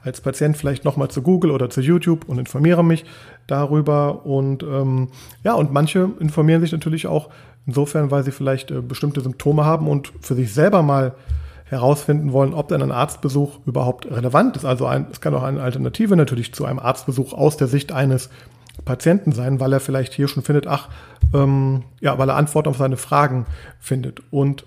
als 0.05 0.21
Patient 0.21 0.57
vielleicht 0.57 0.85
nochmal 0.85 1.09
zu 1.09 1.23
Google 1.23 1.51
oder 1.51 1.71
zu 1.71 1.81
YouTube 1.81 2.29
und 2.29 2.39
informiere 2.39 2.85
mich 2.85 3.05
darüber. 3.47 4.27
Und 4.27 4.63
ähm, 4.63 5.09
ja, 5.45 5.55
und 5.55 5.73
manche 5.73 6.11
informieren 6.19 6.61
sich 6.61 6.73
natürlich 6.73 7.07
auch 7.07 7.31
insofern, 7.67 8.11
weil 8.11 8.25
sie 8.25 8.33
vielleicht 8.33 8.71
äh, 8.71 8.81
bestimmte 8.81 9.21
Symptome 9.21 9.65
haben 9.65 9.89
und 9.89 10.13
für 10.21 10.35
sich 10.35 10.53
selber 10.53 10.83
mal 10.83 11.15
herausfinden 11.65 12.33
wollen, 12.33 12.53
ob 12.53 12.69
denn 12.69 12.83
ein 12.83 12.93
Arztbesuch 12.93 13.61
überhaupt 13.65 14.11
relevant 14.11 14.57
ist. 14.57 14.65
Also 14.67 14.91
es 15.11 15.21
kann 15.23 15.35
auch 15.35 15.43
eine 15.43 15.63
Alternative 15.63 16.17
natürlich 16.17 16.53
zu 16.53 16.67
einem 16.67 16.79
Arztbesuch 16.79 17.33
aus 17.33 17.57
der 17.57 17.67
Sicht 17.67 17.93
eines 17.93 18.29
Patienten 18.85 19.33
sein, 19.33 19.61
weil 19.61 19.73
er 19.73 19.81
vielleicht 19.81 20.13
hier 20.13 20.29
schon 20.29 20.43
findet, 20.43 20.67
ach, 20.67 20.89
ähm, 21.35 21.85
ja, 22.01 22.19
weil 22.19 22.29
er 22.29 22.37
Antworten 22.37 22.69
auf 22.69 22.77
seine 22.77 22.97
Fragen 22.97 23.47
findet. 23.79 24.23
Und, 24.31 24.67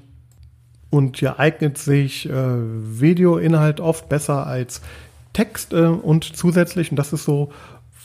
und 0.89 1.17
hier 1.17 1.39
eignet 1.39 1.77
sich 1.77 2.29
äh, 2.29 2.33
Videoinhalt 2.33 3.79
oft 3.79 4.09
besser 4.09 4.47
als 4.47 4.81
Text 5.33 5.73
äh, 5.73 5.85
und 5.87 6.23
zusätzlich, 6.35 6.91
und 6.91 6.97
das 6.97 7.13
ist 7.13 7.25
so, 7.25 7.51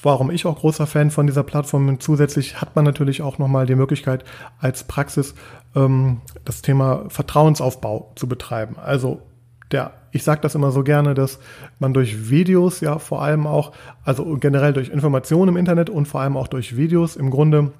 warum 0.02 0.30
ich 0.30 0.46
auch 0.46 0.58
großer 0.58 0.86
Fan 0.86 1.10
von 1.10 1.26
dieser 1.26 1.42
Plattform 1.42 1.86
bin, 1.86 2.00
zusätzlich 2.00 2.60
hat 2.60 2.74
man 2.74 2.84
natürlich 2.84 3.22
auch 3.22 3.38
nochmal 3.38 3.66
die 3.66 3.74
Möglichkeit, 3.74 4.24
als 4.58 4.84
Praxis 4.84 5.34
ähm, 5.74 6.20
das 6.44 6.62
Thema 6.62 7.04
Vertrauensaufbau 7.08 8.12
zu 8.16 8.28
betreiben. 8.28 8.76
Also 8.78 9.22
der, 9.70 9.92
ich 10.10 10.24
sage 10.24 10.40
das 10.40 10.54
immer 10.54 10.72
so 10.72 10.82
gerne, 10.82 11.14
dass 11.14 11.38
man 11.78 11.94
durch 11.94 12.30
Videos 12.30 12.80
ja 12.80 12.98
vor 12.98 13.22
allem 13.22 13.46
auch, 13.46 13.72
also 14.04 14.24
generell 14.38 14.72
durch 14.72 14.88
Informationen 14.88 15.50
im 15.50 15.56
Internet 15.56 15.90
und 15.90 16.06
vor 16.06 16.20
allem 16.20 16.36
auch 16.36 16.48
durch 16.48 16.76
Videos 16.76 17.16
im 17.16 17.30
Grunde 17.30 17.72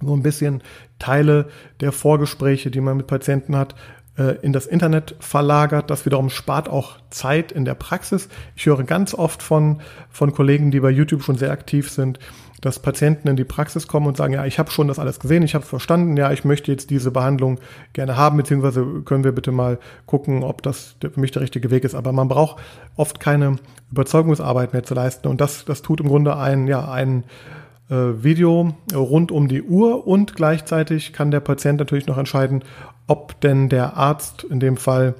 so 0.00 0.14
ein 0.14 0.22
bisschen 0.22 0.62
Teile 0.98 1.48
der 1.80 1.92
Vorgespräche, 1.92 2.70
die 2.70 2.80
man 2.80 2.96
mit 2.96 3.06
Patienten 3.06 3.56
hat, 3.56 3.74
äh, 4.20 4.36
in 4.42 4.52
das 4.52 4.66
Internet 4.66 5.16
verlagert. 5.20 5.90
Das 5.90 6.04
wiederum 6.04 6.30
spart 6.30 6.68
auch 6.68 6.98
Zeit 7.10 7.52
in 7.52 7.64
der 7.64 7.74
Praxis. 7.74 8.28
Ich 8.54 8.66
höre 8.66 8.82
ganz 8.84 9.14
oft 9.14 9.42
von, 9.42 9.80
von 10.10 10.32
Kollegen, 10.32 10.70
die 10.70 10.80
bei 10.80 10.90
YouTube 10.90 11.22
schon 11.22 11.36
sehr 11.36 11.50
aktiv 11.50 11.90
sind, 11.90 12.18
dass 12.60 12.78
Patienten 12.78 13.28
in 13.28 13.36
die 13.36 13.44
Praxis 13.44 13.88
kommen 13.88 14.06
und 14.06 14.18
sagen, 14.18 14.34
ja, 14.34 14.44
ich 14.44 14.58
habe 14.58 14.70
schon 14.70 14.88
das 14.88 14.98
alles 14.98 15.18
gesehen, 15.18 15.42
ich 15.42 15.54
habe 15.54 15.62
es 15.62 15.70
verstanden, 15.70 16.18
ja, 16.18 16.30
ich 16.30 16.44
möchte 16.44 16.70
jetzt 16.70 16.90
diese 16.90 17.10
Behandlung 17.10 17.58
gerne 17.94 18.18
haben, 18.18 18.36
beziehungsweise 18.36 18.84
können 19.06 19.24
wir 19.24 19.32
bitte 19.32 19.52
mal 19.52 19.78
gucken, 20.04 20.42
ob 20.42 20.62
das 20.62 20.96
für 21.00 21.18
mich 21.18 21.30
der 21.30 21.40
richtige 21.40 21.70
Weg 21.70 21.84
ist. 21.84 21.94
Aber 21.94 22.12
man 22.12 22.28
braucht 22.28 22.60
oft 22.96 23.20
keine 23.20 23.56
Überzeugungsarbeit 23.90 24.74
mehr 24.74 24.82
zu 24.82 24.94
leisten 24.94 25.28
und 25.28 25.40
das, 25.40 25.64
das 25.64 25.80
tut 25.80 26.00
im 26.00 26.08
Grunde 26.08 26.36
ein, 26.36 26.66
ja, 26.66 26.90
ein 26.90 27.20
äh, 27.20 27.59
Video 27.90 28.74
rund 28.94 29.32
um 29.32 29.48
die 29.48 29.62
Uhr 29.62 30.06
und 30.06 30.36
gleichzeitig 30.36 31.12
kann 31.12 31.30
der 31.30 31.40
Patient 31.40 31.78
natürlich 31.78 32.06
noch 32.06 32.18
entscheiden, 32.18 32.62
ob 33.06 33.40
denn 33.40 33.68
der 33.68 33.96
Arzt 33.96 34.44
in 34.44 34.60
dem 34.60 34.76
Fall 34.76 35.14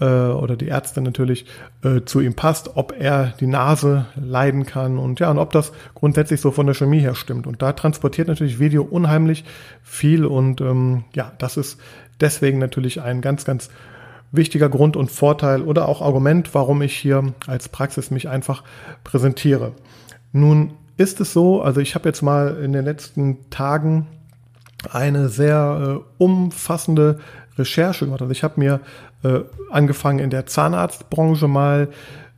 äh, 0.00 0.04
oder 0.04 0.56
die 0.56 0.68
Ärzte 0.68 1.00
natürlich 1.00 1.46
äh, 1.82 2.02
zu 2.04 2.20
ihm 2.20 2.34
passt, 2.34 2.76
ob 2.76 2.94
er 2.98 3.34
die 3.40 3.46
Nase 3.46 4.06
leiden 4.16 4.66
kann 4.66 4.98
und 4.98 5.20
ja, 5.20 5.30
und 5.30 5.38
ob 5.38 5.52
das 5.52 5.72
grundsätzlich 5.94 6.40
so 6.40 6.50
von 6.50 6.66
der 6.66 6.74
Chemie 6.74 7.00
her 7.00 7.14
stimmt. 7.14 7.46
Und 7.46 7.62
da 7.62 7.72
transportiert 7.72 8.28
natürlich 8.28 8.58
Video 8.58 8.82
unheimlich 8.82 9.44
viel 9.82 10.24
und 10.24 10.60
ähm, 10.60 11.04
ja, 11.14 11.32
das 11.38 11.56
ist 11.56 11.80
deswegen 12.20 12.58
natürlich 12.58 13.00
ein 13.00 13.20
ganz, 13.20 13.44
ganz 13.44 13.70
wichtiger 14.32 14.68
Grund 14.68 14.96
und 14.96 15.10
Vorteil 15.10 15.62
oder 15.62 15.88
auch 15.88 16.00
Argument, 16.00 16.54
warum 16.54 16.82
ich 16.82 16.96
hier 16.96 17.34
als 17.46 17.68
Praxis 17.68 18.10
mich 18.10 18.28
einfach 18.28 18.64
präsentiere. 19.04 19.72
Nun 20.32 20.72
ist 21.02 21.20
es 21.20 21.32
so, 21.32 21.62
also 21.62 21.80
ich 21.80 21.94
habe 21.94 22.08
jetzt 22.08 22.22
mal 22.22 22.56
in 22.62 22.72
den 22.72 22.84
letzten 22.84 23.50
Tagen 23.50 24.06
eine 24.90 25.28
sehr 25.28 26.00
äh, 26.00 26.22
umfassende 26.22 27.18
Recherche 27.58 28.04
gemacht. 28.04 28.22
Also 28.22 28.32
ich 28.32 28.44
habe 28.44 28.58
mir 28.58 28.80
äh, 29.22 29.40
angefangen 29.70 30.20
in 30.20 30.30
der 30.30 30.46
Zahnarztbranche 30.46 31.48
mal 31.48 31.88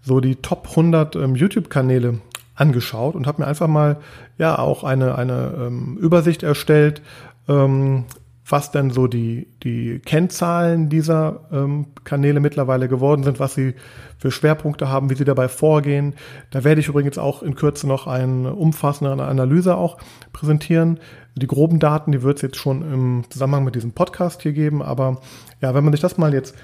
so 0.03 0.21
die 0.21 0.37
Top 0.37 0.69
100 0.71 1.17
ähm, 1.17 1.35
YouTube-Kanäle 1.35 2.21
angeschaut 2.55 3.15
und 3.15 3.27
habe 3.27 3.43
mir 3.43 3.49
einfach 3.49 3.69
mal 3.69 3.99
ja 4.39 4.59
auch 4.59 4.83
eine, 4.83 5.17
eine 5.17 5.55
ähm, 5.59 5.99
Übersicht 5.99 6.43
erstellt, 6.43 7.03
ähm, 7.49 8.05
was 8.47 8.71
denn 8.71 8.91
so 8.91 9.07
die, 9.07 9.49
die 9.63 10.01
Kennzahlen 10.01 10.91
dieser 10.91 11.41
ähm, 11.51 11.87
Kanäle 12.05 12.41
mittlerweile 12.41 12.89
geworden 12.89 13.23
sind, 13.23 13.41
was 13.41 13.55
sie 13.55 13.75
für 14.19 14.31
Schwerpunkte 14.31 14.89
haben, 14.89 15.09
wie 15.09 15.15
sie 15.15 15.25
dabei 15.25 15.49
vorgehen. 15.49 16.15
Da 16.51 16.63
werde 16.63 16.81
ich 16.81 16.89
übrigens 16.89 17.17
auch 17.17 17.43
in 17.43 17.55
Kürze 17.55 17.87
noch 17.87 18.07
eine 18.07 18.55
umfassende 18.55 19.25
Analyse 19.25 19.77
auch 19.77 19.97
präsentieren. 20.33 21.01
Die 21.37 21.47
groben 21.47 21.79
Daten, 21.79 22.13
die 22.13 22.23
wird 22.23 22.37
es 22.37 22.43
jetzt 22.43 22.57
schon 22.57 22.83
im 22.83 23.25
Zusammenhang 23.31 23.65
mit 23.65 23.75
diesem 23.75 23.93
Podcast 23.93 24.43
hier 24.43 24.53
geben, 24.53 24.83
aber 24.83 25.21
ja, 25.61 25.75
wenn 25.75 25.85
man 25.85 25.93
sich 25.93 26.03
das 26.03 26.19
mal 26.19 26.35
jetzt 26.35 26.55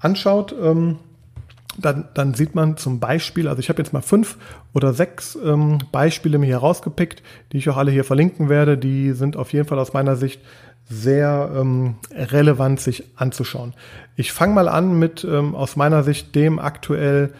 anschaut, 0.00 0.54
ähm, 0.62 0.98
dann, 1.78 2.08
dann 2.12 2.34
sieht 2.34 2.54
man 2.54 2.76
zum 2.76 3.00
Beispiel, 3.00 3.48
also 3.48 3.60
ich 3.60 3.70
habe 3.70 3.80
jetzt 3.80 3.94
mal 3.94 4.02
fünf 4.02 4.36
oder 4.74 4.92
sechs 4.92 5.38
ähm, 5.42 5.78
Beispiele 5.90 6.38
mir 6.38 6.46
hier 6.46 6.58
rausgepickt, 6.58 7.22
die 7.52 7.56
ich 7.56 7.70
auch 7.70 7.78
alle 7.78 7.90
hier 7.90 8.04
verlinken 8.04 8.50
werde. 8.50 8.76
Die 8.76 9.12
sind 9.12 9.36
auf 9.36 9.54
jeden 9.54 9.66
Fall 9.66 9.78
aus 9.78 9.94
meiner 9.94 10.16
Sicht 10.16 10.42
sehr 10.92 11.50
ähm, 11.56 11.96
relevant 12.12 12.80
sich 12.80 13.04
anzuschauen. 13.16 13.74
Ich 14.16 14.32
fange 14.32 14.54
mal 14.54 14.68
an 14.68 14.98
mit 14.98 15.24
ähm, 15.24 15.54
aus 15.54 15.76
meiner 15.76 16.02
Sicht 16.02 16.34
dem 16.34 16.58
aktuell 16.58 17.32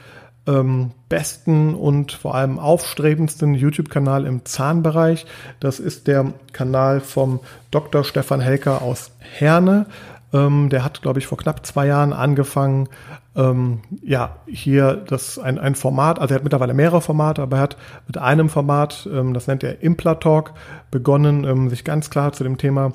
ähm, 0.46 0.90
besten 1.08 1.74
und 1.74 2.12
vor 2.12 2.34
allem 2.34 2.58
aufstrebendsten 2.58 3.54
YouTube-Kanal 3.54 4.26
im 4.26 4.44
Zahnbereich. 4.44 5.26
Das 5.60 5.78
ist 5.78 6.08
der 6.08 6.32
Kanal 6.52 7.00
vom 7.00 7.40
Dr. 7.70 8.04
Stefan 8.04 8.40
Helker 8.40 8.82
aus 8.82 9.12
Herne. 9.18 9.86
Ähm, 10.32 10.68
der 10.70 10.82
hat, 10.82 11.02
glaube 11.02 11.18
ich, 11.20 11.26
vor 11.26 11.38
knapp 11.38 11.64
zwei 11.66 11.86
Jahren 11.86 12.12
angefangen, 12.12 12.88
ähm, 13.34 13.80
ja, 14.02 14.36
hier 14.46 14.96
das 14.96 15.38
ein, 15.38 15.58
ein 15.58 15.74
Format, 15.74 16.18
also 16.18 16.34
er 16.34 16.36
hat 16.36 16.44
mittlerweile 16.44 16.74
mehrere 16.74 17.00
Formate, 17.00 17.40
aber 17.40 17.56
er 17.56 17.62
hat 17.62 17.76
mit 18.06 18.18
einem 18.18 18.50
Format, 18.50 19.08
ähm, 19.10 19.32
das 19.32 19.46
nennt 19.46 19.62
er 19.62 19.82
Implatalk, 19.82 20.52
begonnen, 20.90 21.70
sich 21.70 21.84
ganz 21.84 22.10
klar 22.10 22.32
zu 22.32 22.44
dem 22.44 22.58
Thema 22.58 22.92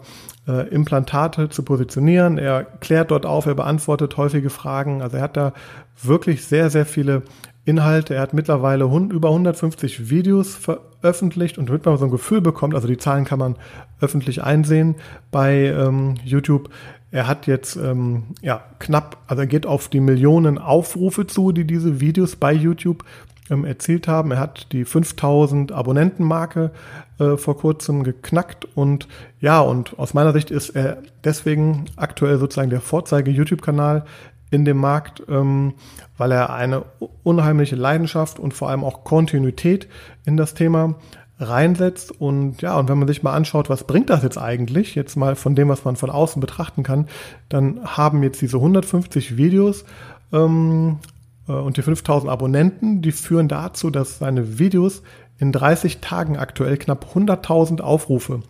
äh, 0.48 0.68
Implantate 0.70 1.50
zu 1.50 1.64
positionieren. 1.64 2.38
Er 2.38 2.64
klärt 2.64 3.12
dort 3.12 3.26
auf, 3.26 3.46
er 3.46 3.56
beantwortet 3.56 4.18
häufige 4.18 4.50
Fragen. 4.50 5.02
Also 5.02 5.18
er 5.18 5.24
hat 5.24 5.38
da 5.38 5.54
wirklich 6.02 6.46
sehr, 6.46 6.70
sehr 6.70 6.86
viele 6.86 7.24
Inhalte. 7.66 8.16
Er 8.16 8.22
hat 8.22 8.34
mittlerweile 8.34 8.86
über 8.86 9.30
150 9.30 10.10
Videos 10.10 10.56
veröffentlicht 10.56 11.58
und 11.58 11.68
damit 11.68 11.86
man 11.86 11.98
so 11.98 12.06
ein 12.06 12.12
Gefühl 12.12 12.40
bekommt, 12.40 12.76
also 12.76 12.88
die 12.88 12.98
Zahlen 12.98 13.26
kann 13.26 13.40
man 13.40 13.56
öffentlich 14.00 14.42
einsehen 14.42 14.96
bei 15.32 15.66
ähm, 15.66 16.16
YouTube, 16.24 16.70
er 17.12 17.28
hat 17.28 17.48
jetzt 17.48 17.76
ähm, 17.78 18.24
ja 18.42 18.64
knapp, 18.80 19.18
also 19.28 19.42
er 19.42 19.48
geht 19.48 19.66
auf 19.66 19.88
die 19.88 20.00
Millionen 20.00 20.58
Aufrufe 20.58 21.26
zu, 21.28 21.52
die 21.52 21.66
diese 21.66 22.00
Videos 22.00 22.36
bei 22.36 22.54
YouTube 22.54 23.04
ähm, 23.50 23.66
erzielt 23.66 24.08
haben. 24.08 24.32
Er 24.32 24.40
hat 24.40 24.72
die 24.72 24.86
5000 24.86 25.72
Abonnentenmarke 25.72 26.72
äh, 27.20 27.38
vor 27.38 27.58
kurzem 27.58 28.04
geknackt 28.04 28.68
und 28.76 29.08
ja, 29.40 29.60
und 29.62 29.98
aus 30.00 30.14
meiner 30.14 30.34
Sicht 30.34 30.52
ist 30.52 30.70
er 30.70 30.98
deswegen 31.24 31.86
aktuell 31.96 32.38
sozusagen 32.38 32.70
der 32.70 32.82
Vorzeige 32.82 33.32
YouTube-Kanal 33.32 34.06
in 34.50 34.66
dem 34.66 34.78
Markt, 34.78 35.24
ähm, 35.30 35.74
weil 36.18 36.32
er 36.32 36.54
eine 36.54 36.84
unheimliche 37.24 37.76
Leidenschaft 37.76 38.40
und 38.40 38.54
vor 38.54 38.70
allem 38.70 38.84
auch 38.84 39.04
Kontinuität 39.04 39.88
in 40.26 40.38
das 40.38 40.54
Thema 40.54 40.96
reinsetzt 41.40 42.20
und 42.20 42.62
ja, 42.62 42.78
und 42.80 42.90
wenn 42.90 42.98
man 42.98 43.08
sich 43.08 43.22
mal 43.22 43.34
anschaut, 43.34 43.70
was 43.70 43.84
bringt 43.84 44.10
das 44.10 44.24
jetzt 44.24 44.40
eigentlich, 44.40 44.96
jetzt 44.96 45.16
mal 45.16 45.36
von 45.36 45.54
dem, 45.54 45.70
was 45.70 45.86
man 45.86 45.96
von 45.96 46.10
außen 46.10 46.40
betrachten 46.40 46.82
kann, 46.82 47.08
dann 47.50 47.80
haben 47.84 48.24
jetzt 48.24 48.42
diese 48.42 48.58
150 48.58 49.38
Videos 49.38 49.86
ähm, 50.34 50.98
äh, 51.00 51.17
und 51.54 51.78
die 51.78 51.82
5000 51.82 52.32
Abonnenten, 52.32 53.02
die 53.02 53.12
führen 53.12 53.48
dazu, 53.48 53.90
dass 53.90 54.20
seine 54.20 54.60
Videos 54.60 55.04
in 55.40 55.52
30 55.52 56.00
Tagen 56.00 56.38
aktuell 56.38 56.78
knapp 56.78 57.08
100.000 57.14 57.82
Aufrufe 57.82 58.42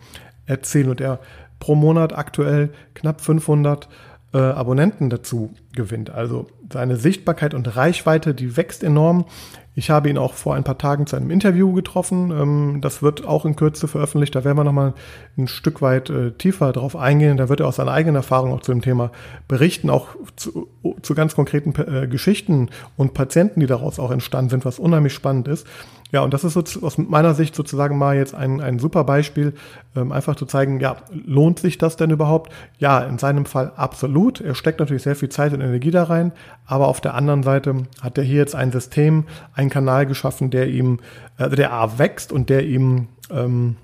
erzielen 0.45 0.89
und 0.89 1.01
er 1.01 1.19
pro 1.59 1.75
Monat 1.75 2.17
aktuell 2.17 2.69
knapp 2.93 3.21
500 3.21 3.87
äh, 4.33 4.37
Abonnenten 4.37 5.09
dazu 5.09 5.53
gewinnt. 5.73 6.09
Also 6.09 6.47
seine 6.71 6.97
Sichtbarkeit 6.97 7.53
und 7.53 7.75
Reichweite, 7.75 8.33
die 8.33 8.57
wächst 8.57 8.83
enorm. 8.83 9.25
Ich 9.77 9.91
habe 9.91 10.09
ihn 10.09 10.17
auch 10.17 10.33
vor 10.33 10.55
ein 10.55 10.63
paar 10.63 10.79
Tagen 10.79 11.05
zu 11.05 11.15
einem 11.15 11.29
Interview 11.29 11.71
getroffen. 11.71 12.31
Ähm, 12.31 12.81
das 12.81 13.03
wird 13.03 13.27
auch 13.27 13.45
in 13.45 13.55
Kürze 13.55 13.87
veröffentlicht. 13.87 14.33
Da 14.33 14.43
werden 14.43 14.57
wir 14.57 14.63
nochmal 14.63 14.95
ein 15.37 15.47
Stück 15.47 15.83
weit 15.83 16.09
äh, 16.09 16.31
tiefer 16.31 16.73
drauf 16.73 16.95
eingehen. 16.95 17.37
Da 17.37 17.47
wird 17.47 17.59
er 17.59 17.67
aus 17.67 17.75
seiner 17.75 17.91
eigenen 17.91 18.15
Erfahrung 18.15 18.53
auch 18.53 18.61
zu 18.61 18.71
dem 18.71 18.81
Thema 18.81 19.11
berichten, 19.47 19.91
auch 19.91 20.07
zu, 20.35 20.67
zu 21.03 21.13
ganz 21.13 21.35
konkreten 21.35 21.75
äh, 21.79 22.07
Geschichten 22.07 22.69
und 22.95 23.13
Patienten, 23.13 23.59
die 23.59 23.67
daraus 23.67 23.99
auch 23.99 24.09
entstanden 24.09 24.49
sind, 24.49 24.65
was 24.65 24.79
unheimlich 24.79 25.13
spannend 25.13 25.47
ist. 25.47 25.67
Ja, 26.11 26.21
und 26.21 26.33
das 26.33 26.45
ist 26.45 26.55
aus 26.55 26.97
meiner 26.97 27.33
Sicht 27.33 27.53
sozusagen 27.53 27.97
mal 27.97 28.15
jetzt 28.15 28.33
ein, 28.33 28.61
ein 28.61 28.79
super 28.79 29.03
Beispiel, 29.03 29.53
ähm, 29.93 30.13
einfach 30.13 30.35
zu 30.35 30.45
zeigen, 30.45 30.79
ja, 30.79 30.95
lohnt 31.11 31.59
sich 31.59 31.77
das 31.77 31.97
denn 31.97 32.11
überhaupt? 32.11 32.51
Ja, 32.79 33.01
in 33.01 33.17
seinem 33.17 33.45
Fall 33.45 33.73
absolut. 33.75 34.39
Er 34.39 34.55
steckt 34.55 34.79
natürlich 34.79 35.03
sehr 35.03 35.17
viel 35.17 35.27
Zeit 35.27 35.51
und 35.51 35.59
Energie 35.59 35.91
da 35.91 36.03
rein, 36.03 36.31
aber 36.65 36.87
auf 36.87 37.01
der 37.01 37.13
anderen 37.13 37.43
Seite 37.43 37.75
hat 38.01 38.17
er 38.17 38.23
hier 38.23 38.37
jetzt 38.37 38.55
ein 38.55 38.71
System, 38.71 39.25
einen 39.67 39.73
Kanal 39.73 40.05
geschaffen, 40.05 40.49
der 40.49 40.67
ihm, 40.67 40.99
äh, 41.37 41.49
der 41.49 41.73
A 41.73 41.99
wächst 41.99 42.31
und 42.31 42.49
der 42.49 42.65
ihm 42.65 43.07
ähm, 43.29 43.75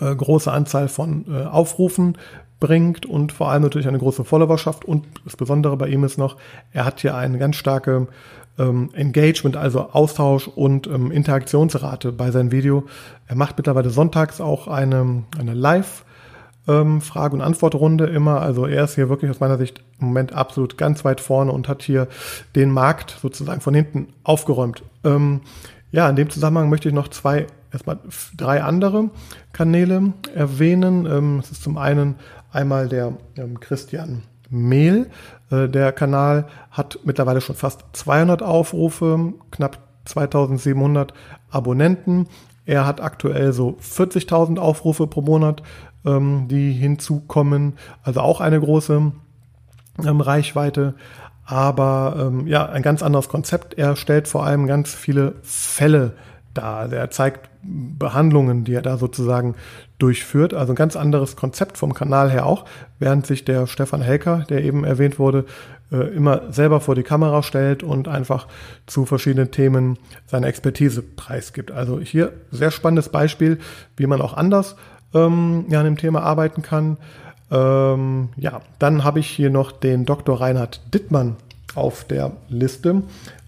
äh, 0.00 0.14
große 0.14 0.52
Anzahl 0.52 0.88
von 0.88 1.24
äh, 1.28 1.44
Aufrufen 1.44 2.16
bringt 2.60 3.06
und 3.06 3.32
vor 3.32 3.50
allem 3.50 3.62
natürlich 3.62 3.88
eine 3.88 3.98
große 3.98 4.24
Followerschaft. 4.24 4.84
Und 4.84 5.06
das 5.24 5.36
Besondere 5.36 5.76
bei 5.76 5.88
ihm 5.88 6.04
ist 6.04 6.18
noch, 6.18 6.36
er 6.72 6.84
hat 6.84 7.00
hier 7.00 7.16
eine 7.16 7.38
ganz 7.38 7.56
starke 7.56 8.08
ähm, 8.58 8.90
Engagement, 8.92 9.56
also 9.56 9.90
Austausch 9.92 10.46
und 10.46 10.86
ähm, 10.86 11.10
Interaktionsrate 11.10 12.12
bei 12.12 12.30
seinem 12.30 12.52
Video. 12.52 12.84
Er 13.26 13.36
macht 13.36 13.56
mittlerweile 13.56 13.90
sonntags 13.90 14.40
auch 14.40 14.68
eine, 14.68 15.24
eine 15.38 15.54
Live- 15.54 16.04
ähm, 16.68 17.00
Frage- 17.00 17.34
und 17.34 17.42
Antwortrunde 17.42 18.06
immer. 18.06 18.40
Also 18.40 18.66
er 18.66 18.84
ist 18.84 18.94
hier 18.94 19.08
wirklich 19.08 19.30
aus 19.30 19.40
meiner 19.40 19.58
Sicht 19.58 19.82
im 20.00 20.08
Moment 20.08 20.32
absolut 20.32 20.78
ganz 20.78 21.04
weit 21.04 21.20
vorne 21.20 21.52
und 21.52 21.68
hat 21.68 21.82
hier 21.82 22.08
den 22.54 22.70
Markt 22.70 23.18
sozusagen 23.22 23.60
von 23.60 23.74
hinten 23.74 24.08
aufgeräumt. 24.24 24.82
Ähm, 25.04 25.40
ja, 25.90 26.08
in 26.08 26.16
dem 26.16 26.30
Zusammenhang 26.30 26.68
möchte 26.68 26.88
ich 26.88 26.94
noch 26.94 27.08
zwei 27.08 27.46
erstmal 27.72 27.98
drei 28.36 28.62
andere 28.62 29.10
Kanäle 29.52 30.12
erwähnen. 30.34 31.06
Ähm, 31.06 31.38
es 31.40 31.50
ist 31.50 31.62
zum 31.62 31.78
einen 31.78 32.16
einmal 32.52 32.88
der 32.88 33.14
ähm, 33.36 33.60
Christian 33.60 34.22
Mehl. 34.48 35.08
Äh, 35.50 35.68
der 35.68 35.92
Kanal 35.92 36.46
hat 36.70 36.98
mittlerweile 37.04 37.40
schon 37.40 37.56
fast 37.56 37.84
200 37.92 38.42
Aufrufe, 38.42 39.34
knapp 39.50 39.78
2700 40.04 41.14
Abonnenten. 41.50 42.26
Er 42.66 42.86
hat 42.86 43.00
aktuell 43.00 43.52
so 43.52 43.78
40.000 43.80 44.58
Aufrufe 44.58 45.06
pro 45.06 45.22
Monat, 45.22 45.62
ähm, 46.04 46.48
die 46.48 46.72
hinzukommen. 46.72 47.74
Also 48.02 48.20
auch 48.20 48.40
eine 48.40 48.60
große 48.60 49.12
ähm, 50.04 50.20
Reichweite. 50.20 50.94
Aber 51.44 52.16
ähm, 52.18 52.46
ja, 52.46 52.66
ein 52.66 52.82
ganz 52.82 53.02
anderes 53.02 53.28
Konzept. 53.28 53.74
Er 53.74 53.96
stellt 53.96 54.28
vor 54.28 54.44
allem 54.44 54.66
ganz 54.66 54.94
viele 54.94 55.34
Fälle 55.42 56.14
dar. 56.54 56.76
Also 56.76 56.96
er 56.96 57.10
zeigt 57.10 57.50
Behandlungen, 57.62 58.64
die 58.64 58.74
er 58.74 58.82
da 58.82 58.96
sozusagen 58.96 59.54
durchführt. 59.98 60.54
Also 60.54 60.72
ein 60.72 60.76
ganz 60.76 60.96
anderes 60.96 61.36
Konzept 61.36 61.76
vom 61.76 61.92
Kanal 61.92 62.30
her 62.30 62.46
auch, 62.46 62.64
während 62.98 63.26
sich 63.26 63.44
der 63.44 63.66
Stefan 63.66 64.00
Helker, 64.00 64.46
der 64.48 64.64
eben 64.64 64.84
erwähnt 64.84 65.18
wurde, 65.18 65.44
äh, 65.92 65.96
immer 66.14 66.52
selber 66.52 66.80
vor 66.80 66.94
die 66.94 67.02
Kamera 67.02 67.42
stellt 67.42 67.82
und 67.82 68.08
einfach 68.08 68.46
zu 68.86 69.04
verschiedenen 69.04 69.50
Themen 69.50 69.98
seine 70.26 70.46
Expertise 70.46 71.02
preisgibt. 71.02 71.70
Also 71.70 72.00
hier 72.00 72.32
sehr 72.50 72.70
spannendes 72.70 73.10
Beispiel, 73.10 73.58
wie 73.96 74.06
man 74.06 74.22
auch 74.22 74.34
anders 74.34 74.76
ähm, 75.14 75.66
ja, 75.68 75.80
an 75.80 75.84
dem 75.84 75.96
Thema 75.96 76.22
arbeiten 76.22 76.62
kann. 76.62 76.96
Ähm, 77.50 78.28
ja, 78.36 78.60
dann 78.78 79.04
habe 79.04 79.18
ich 79.20 79.26
hier 79.26 79.50
noch 79.50 79.72
den 79.72 80.04
Dr. 80.04 80.40
Reinhard 80.40 80.80
Dittmann 80.94 81.36
auf 81.74 82.04
der 82.04 82.32
Liste. 82.48 83.02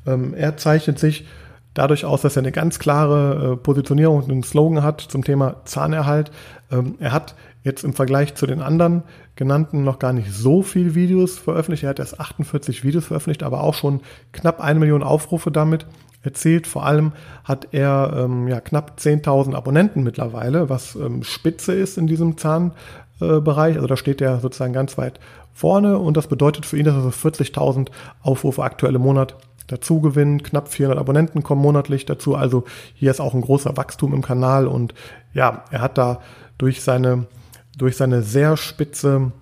Ähm, 0.06 0.34
er 0.34 0.56
zeichnet 0.56 0.98
sich 0.98 1.26
dadurch 1.74 2.04
aus, 2.04 2.22
dass 2.22 2.36
er 2.36 2.42
eine 2.42 2.52
ganz 2.52 2.78
klare 2.78 3.52
äh, 3.52 3.56
Positionierung 3.56 4.16
und 4.22 4.30
einen 4.30 4.42
Slogan 4.42 4.82
hat 4.82 5.00
zum 5.00 5.24
Thema 5.24 5.56
Zahnerhalt. 5.64 6.30
Ähm, 6.70 6.96
er 6.98 7.12
hat 7.12 7.34
jetzt 7.64 7.84
im 7.84 7.92
Vergleich 7.92 8.34
zu 8.34 8.46
den 8.46 8.60
anderen 8.60 9.02
genannten 9.36 9.84
noch 9.84 9.98
gar 9.98 10.12
nicht 10.12 10.32
so 10.32 10.62
viel 10.62 10.94
Videos 10.94 11.38
veröffentlicht. 11.38 11.84
Er 11.84 11.90
hat 11.90 11.98
erst 11.98 12.20
48 12.20 12.84
Videos 12.84 13.06
veröffentlicht, 13.06 13.42
aber 13.42 13.62
auch 13.62 13.74
schon 13.74 14.00
knapp 14.32 14.60
eine 14.60 14.80
Million 14.80 15.02
Aufrufe 15.02 15.50
damit 15.50 15.86
erzielt. 16.22 16.66
Vor 16.66 16.84
allem 16.84 17.12
hat 17.44 17.68
er 17.72 18.12
ähm, 18.16 18.48
ja, 18.48 18.60
knapp 18.60 18.98
10.000 18.98 19.54
Abonnenten 19.54 20.02
mittlerweile, 20.02 20.68
was 20.68 20.94
ähm, 20.94 21.22
Spitze 21.22 21.72
ist 21.72 21.98
in 21.98 22.06
diesem 22.06 22.36
Zahnbereich. 22.36 23.74
Äh, 23.74 23.76
also 23.76 23.86
da 23.86 23.96
steht 23.96 24.20
er 24.20 24.40
sozusagen 24.40 24.72
ganz 24.72 24.98
weit 24.98 25.20
vorne 25.52 25.98
und 25.98 26.16
das 26.16 26.28
bedeutet 26.28 26.66
für 26.66 26.78
ihn, 26.78 26.84
dass 26.84 26.94
er 26.94 27.02
so 27.02 27.08
40.000 27.10 27.88
Aufrufe 28.22 28.62
aktuell 28.62 28.94
im 28.94 29.02
Monat 29.02 29.36
dazu 29.66 30.00
gewinnen. 30.00 30.42
Knapp 30.42 30.68
400 30.68 30.98
Abonnenten 30.98 31.42
kommen 31.42 31.62
monatlich 31.62 32.06
dazu. 32.06 32.34
Also 32.34 32.64
hier 32.94 33.10
ist 33.10 33.20
auch 33.20 33.34
ein 33.34 33.40
großer 33.40 33.76
Wachstum 33.76 34.14
im 34.14 34.22
Kanal 34.22 34.66
und 34.66 34.94
ja, 35.34 35.64
er 35.70 35.80
hat 35.80 35.98
da 35.98 36.20
durch 36.58 36.82
seine, 36.82 37.26
durch 37.76 37.96
seine 37.96 38.22
sehr 38.22 38.56
spitze 38.56 39.32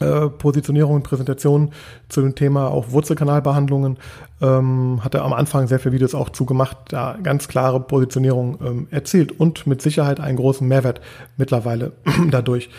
äh, 0.00 0.28
Positionierung 0.28 0.96
und 0.96 1.02
Präsentation 1.04 1.70
zu 2.08 2.20
dem 2.20 2.34
Thema 2.34 2.68
auch 2.68 2.90
Wurzelkanalbehandlungen 2.90 3.96
ähm, 4.40 5.00
hat 5.04 5.14
er 5.14 5.24
am 5.24 5.32
Anfang 5.32 5.68
sehr 5.68 5.78
viele 5.78 5.94
Videos 5.94 6.14
auch 6.14 6.30
zugemacht, 6.30 6.76
da 6.88 7.16
ganz 7.22 7.46
klare 7.46 7.78
Positionierung 7.80 8.58
ähm, 8.60 8.88
erzielt 8.90 9.38
und 9.38 9.66
mit 9.66 9.82
Sicherheit 9.82 10.18
einen 10.18 10.36
großen 10.36 10.66
Mehrwert 10.66 11.00
mittlerweile 11.36 11.92
dadurch. 12.30 12.70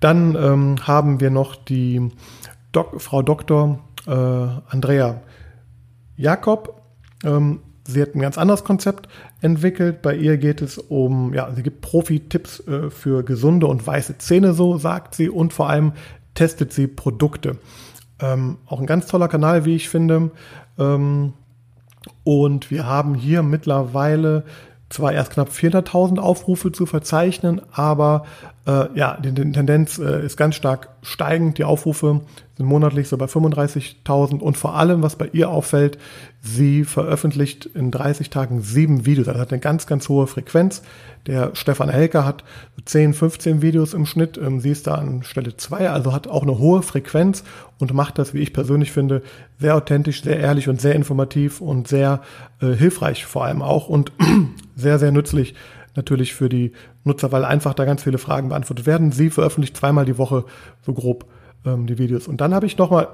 Dann 0.00 0.34
ähm, 0.34 0.76
haben 0.82 1.20
wir 1.20 1.30
noch 1.30 1.56
die 1.56 2.10
Dok 2.72 3.00
Frau 3.00 3.22
Dr. 3.22 3.78
Äh, 4.06 4.12
Andrea 4.12 5.20
Jakob. 6.16 6.82
Ähm, 7.22 7.60
sie 7.86 8.02
hat 8.02 8.14
ein 8.14 8.20
ganz 8.20 8.38
anderes 8.38 8.64
Konzept 8.64 9.08
entwickelt. 9.40 10.02
Bei 10.02 10.14
ihr 10.14 10.36
geht 10.38 10.62
es 10.62 10.78
um, 10.78 11.34
ja, 11.34 11.50
sie 11.52 11.62
gibt 11.62 11.80
Profi-Tipps 11.80 12.66
äh, 12.66 12.90
für 12.90 13.22
gesunde 13.22 13.66
und 13.66 13.86
weiße 13.86 14.18
Zähne, 14.18 14.54
so 14.54 14.78
sagt 14.78 15.14
sie, 15.14 15.28
und 15.28 15.52
vor 15.52 15.68
allem 15.68 15.92
testet 16.34 16.72
sie 16.72 16.86
Produkte. 16.86 17.58
Ähm, 18.20 18.58
auch 18.66 18.80
ein 18.80 18.86
ganz 18.86 19.06
toller 19.06 19.28
Kanal, 19.28 19.64
wie 19.64 19.76
ich 19.76 19.88
finde. 19.88 20.30
Ähm, 20.78 21.32
und 22.24 22.70
wir 22.70 22.86
haben 22.86 23.14
hier 23.14 23.42
mittlerweile 23.42 24.44
zwar 24.92 25.12
erst 25.12 25.32
knapp 25.32 25.48
400.000 25.48 26.18
Aufrufe 26.18 26.70
zu 26.70 26.86
verzeichnen, 26.86 27.62
aber 27.72 28.24
äh, 28.66 28.86
ja, 28.94 29.16
die, 29.16 29.32
die 29.32 29.52
Tendenz 29.52 29.98
äh, 29.98 30.24
ist 30.24 30.36
ganz 30.36 30.54
stark 30.54 30.90
steigend. 31.02 31.58
Die 31.58 31.64
Aufrufe 31.64 32.20
sind 32.56 32.66
monatlich 32.66 33.08
so 33.08 33.16
bei 33.16 33.24
35.000 33.24 34.40
und 34.40 34.56
vor 34.56 34.74
allem, 34.74 35.02
was 35.02 35.16
bei 35.16 35.28
ihr 35.32 35.48
auffällt, 35.48 35.98
sie 36.44 36.84
veröffentlicht 36.84 37.66
in 37.66 37.92
30 37.92 38.28
Tagen 38.28 38.62
sieben 38.62 39.06
Videos. 39.06 39.28
Also 39.28 39.40
hat 39.40 39.52
eine 39.52 39.60
ganz, 39.60 39.86
ganz 39.86 40.08
hohe 40.08 40.26
Frequenz. 40.26 40.82
Der 41.26 41.54
Stefan 41.54 41.88
Helker 41.88 42.24
hat 42.24 42.42
10, 42.84 43.14
15 43.14 43.62
Videos 43.62 43.94
im 43.94 44.06
Schnitt. 44.06 44.36
Ähm, 44.38 44.58
sie 44.58 44.70
ist 44.70 44.88
da 44.88 44.96
an 44.96 45.22
Stelle 45.22 45.56
zwei, 45.56 45.88
also 45.88 46.12
hat 46.12 46.26
auch 46.26 46.42
eine 46.42 46.58
hohe 46.58 46.82
Frequenz 46.82 47.44
und 47.78 47.94
macht 47.94 48.18
das, 48.18 48.34
wie 48.34 48.40
ich 48.40 48.52
persönlich 48.52 48.90
finde, 48.90 49.22
sehr 49.60 49.76
authentisch, 49.76 50.24
sehr 50.24 50.40
ehrlich 50.40 50.68
und 50.68 50.80
sehr 50.80 50.96
informativ 50.96 51.60
und 51.60 51.86
sehr 51.86 52.22
äh, 52.60 52.72
hilfreich 52.72 53.24
vor 53.24 53.44
allem 53.44 53.62
auch 53.62 53.88
und 53.88 54.10
sehr, 54.74 54.98
sehr 54.98 55.12
nützlich 55.12 55.54
natürlich 55.94 56.34
für 56.34 56.48
die 56.48 56.72
Nutzer, 57.04 57.30
weil 57.30 57.44
einfach 57.44 57.74
da 57.74 57.84
ganz 57.84 58.02
viele 58.02 58.18
Fragen 58.18 58.48
beantwortet 58.48 58.86
werden. 58.86 59.12
Sie 59.12 59.30
veröffentlicht 59.30 59.76
zweimal 59.76 60.06
die 60.06 60.18
Woche 60.18 60.44
so 60.84 60.92
grob 60.92 61.26
ähm, 61.64 61.86
die 61.86 61.98
Videos. 61.98 62.26
Und 62.26 62.40
dann 62.40 62.52
habe 62.52 62.66
ich 62.66 62.78
nochmal, 62.78 63.06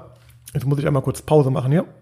jetzt 0.53 0.65
muss 0.65 0.79
ich 0.79 0.87
einmal 0.87 1.03
kurz 1.03 1.21
Pause 1.21 1.51
machen 1.51 1.71
hier. 1.71 1.81
Ja, 1.81 1.98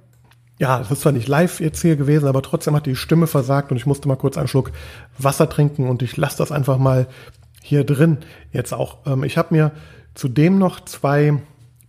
das 0.79 0.91
ist 0.91 1.01
zwar 1.01 1.11
nicht 1.11 1.27
live 1.27 1.59
jetzt 1.59 1.81
hier 1.81 1.95
gewesen, 1.95 2.27
aber 2.27 2.41
trotzdem 2.41 2.75
hat 2.75 2.85
die 2.85 2.95
Stimme 2.95 3.27
versagt 3.27 3.71
und 3.71 3.77
ich 3.77 3.85
musste 3.85 4.07
mal 4.07 4.15
kurz 4.15 4.37
einen 4.37 4.47
Schluck 4.47 4.71
Wasser 5.17 5.49
trinken 5.49 5.87
und 5.87 6.01
ich 6.01 6.17
lasse 6.17 6.37
das 6.37 6.51
einfach 6.51 6.77
mal 6.77 7.07
hier 7.61 7.83
drin 7.83 8.17
jetzt 8.51 8.73
auch. 8.73 9.05
Ähm, 9.05 9.23
ich 9.23 9.37
habe 9.37 9.53
mir 9.53 9.71
zudem 10.15 10.57
noch 10.57 10.83
zwei 10.85 11.33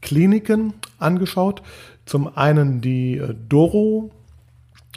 Kliniken 0.02 0.74
angeschaut. 0.98 1.62
Zum 2.04 2.36
einen 2.36 2.80
die 2.80 3.16
äh, 3.16 3.34
Doro 3.48 4.10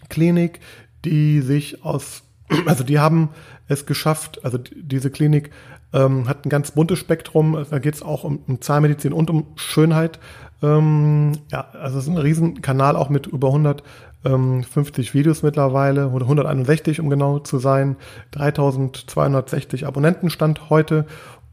Klinik, 0.09 0.59
die 1.05 1.41
sich 1.41 1.83
aus, 1.85 2.23
also 2.65 2.83
die 2.83 2.99
haben 2.99 3.29
es 3.67 3.85
geschafft, 3.85 4.43
also 4.43 4.57
diese 4.57 5.09
Klinik 5.11 5.51
ähm, 5.93 6.27
hat 6.27 6.45
ein 6.45 6.49
ganz 6.49 6.71
buntes 6.71 6.99
Spektrum. 6.99 7.65
Da 7.69 7.79
geht 7.79 7.95
es 7.95 8.01
auch 8.01 8.23
um, 8.23 8.39
um, 8.47 8.61
Zahnmedizin 8.61 9.13
und 9.13 9.29
um 9.29 9.47
Schönheit. 9.55 10.19
Ähm, 10.61 11.33
ja, 11.51 11.67
also 11.79 11.97
es 11.97 12.05
ist 12.05 12.09
ein 12.09 12.17
Riesenkanal 12.17 12.95
auch 12.95 13.09
mit 13.09 13.27
über 13.27 13.47
150 13.47 15.13
Videos 15.13 15.43
mittlerweile, 15.43 16.09
oder 16.09 16.25
161 16.25 16.99
um 16.99 17.09
genau 17.09 17.39
zu 17.39 17.57
sein, 17.59 17.95
3260 18.31 19.87
Abonnenten 19.87 20.29
stand 20.29 20.69
heute. 20.69 21.05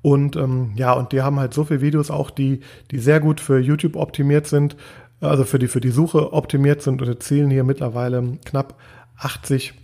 Und 0.02 0.36
ähm, 0.36 0.72
ja, 0.76 0.92
und 0.92 1.12
die 1.12 1.22
haben 1.22 1.40
halt 1.40 1.54
so 1.54 1.64
viele 1.64 1.80
Videos 1.80 2.10
auch, 2.10 2.30
die, 2.30 2.60
die 2.90 2.98
sehr 2.98 3.20
gut 3.20 3.40
für 3.40 3.58
YouTube 3.58 3.96
optimiert 3.96 4.46
sind, 4.46 4.76
also 5.20 5.44
für 5.44 5.58
die, 5.58 5.66
für 5.66 5.80
die 5.80 5.90
Suche 5.90 6.32
optimiert 6.32 6.82
sind 6.82 7.02
und 7.02 7.08
erzielen 7.08 7.50
hier 7.50 7.64
mittlerweile 7.64 8.38
knapp 8.44 8.76
80 9.16 9.74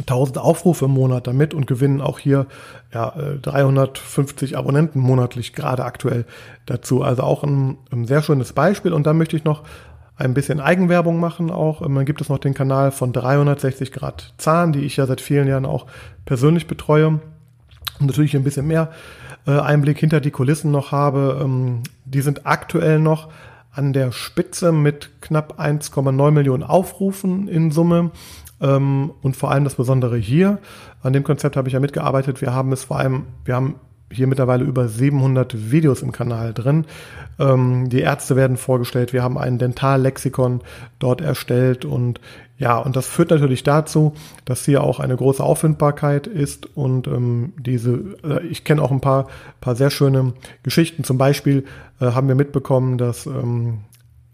1000 0.00 0.38
Aufrufe 0.38 0.86
im 0.86 0.92
Monat 0.92 1.26
damit 1.26 1.52
und 1.52 1.66
gewinnen 1.66 2.00
auch 2.00 2.18
hier 2.18 2.46
ja, 2.92 3.14
350 3.42 4.52
äh, 4.52 4.56
Abonnenten 4.56 5.00
monatlich 5.00 5.52
gerade 5.52 5.84
aktuell 5.84 6.24
dazu. 6.66 7.02
Also 7.02 7.22
auch 7.22 7.44
ein, 7.44 7.76
ein, 7.90 8.06
sehr 8.06 8.22
schönes 8.22 8.52
Beispiel. 8.54 8.92
Und 8.92 9.06
dann 9.06 9.18
möchte 9.18 9.36
ich 9.36 9.44
noch 9.44 9.64
ein 10.16 10.34
bisschen 10.34 10.60
Eigenwerbung 10.60 11.20
machen 11.20 11.50
auch. 11.50 11.82
Dann 11.82 11.94
ähm, 11.96 12.04
gibt 12.06 12.20
es 12.22 12.30
noch 12.30 12.38
den 12.38 12.54
Kanal 12.54 12.90
von 12.90 13.12
360 13.12 13.92
Grad 13.92 14.32
Zahn, 14.38 14.72
die 14.72 14.80
ich 14.80 14.96
ja 14.96 15.06
seit 15.06 15.20
vielen 15.20 15.46
Jahren 15.46 15.66
auch 15.66 15.86
persönlich 16.24 16.66
betreue. 16.66 17.08
Und 18.00 18.06
natürlich 18.06 18.34
ein 18.34 18.44
bisschen 18.44 18.66
mehr 18.66 18.90
äh, 19.46 19.58
Einblick 19.58 19.98
hinter 19.98 20.20
die 20.20 20.30
Kulissen 20.30 20.70
noch 20.70 20.90
habe. 20.90 21.40
Ähm, 21.42 21.82
die 22.06 22.22
sind 22.22 22.46
aktuell 22.46 22.98
noch 22.98 23.28
an 23.72 23.92
der 23.92 24.12
Spitze 24.12 24.72
mit 24.72 25.10
knapp 25.20 25.58
1,9 25.60 26.30
Millionen 26.30 26.62
Aufrufen 26.62 27.48
in 27.48 27.70
Summe. 27.70 28.10
Ähm, 28.62 29.12
und 29.20 29.36
vor 29.36 29.50
allem 29.50 29.64
das 29.64 29.74
Besondere 29.74 30.16
hier, 30.16 30.58
an 31.02 31.12
dem 31.12 31.24
Konzept 31.24 31.56
habe 31.56 31.68
ich 31.68 31.74
ja 31.74 31.80
mitgearbeitet. 31.80 32.40
Wir 32.40 32.54
haben 32.54 32.72
es 32.72 32.84
vor 32.84 32.98
allem, 32.98 33.24
wir 33.44 33.54
haben 33.54 33.74
hier 34.12 34.26
mittlerweile 34.26 34.64
über 34.64 34.88
700 34.88 35.70
Videos 35.70 36.02
im 36.02 36.12
Kanal 36.12 36.52
drin. 36.54 36.86
Ähm, 37.38 37.88
die 37.88 38.00
Ärzte 38.00 38.36
werden 38.36 38.56
vorgestellt. 38.56 39.12
Wir 39.12 39.22
haben 39.22 39.38
ein 39.38 39.58
Dentallexikon 39.58 40.60
dort 40.98 41.20
erstellt 41.20 41.84
und 41.84 42.20
ja, 42.58 42.78
und 42.78 42.94
das 42.94 43.08
führt 43.08 43.30
natürlich 43.30 43.64
dazu, 43.64 44.12
dass 44.44 44.64
hier 44.64 44.84
auch 44.84 45.00
eine 45.00 45.16
große 45.16 45.42
Auffindbarkeit 45.42 46.28
ist 46.28 46.76
und 46.76 47.08
ähm, 47.08 47.54
diese, 47.58 48.16
äh, 48.22 48.46
ich 48.46 48.62
kenne 48.62 48.82
auch 48.82 48.92
ein 48.92 49.00
paar, 49.00 49.26
paar 49.60 49.74
sehr 49.74 49.90
schöne 49.90 50.34
Geschichten. 50.62 51.02
Zum 51.02 51.18
Beispiel 51.18 51.64
äh, 52.00 52.12
haben 52.12 52.28
wir 52.28 52.36
mitbekommen, 52.36 52.98
dass 52.98 53.26
ähm, 53.26 53.80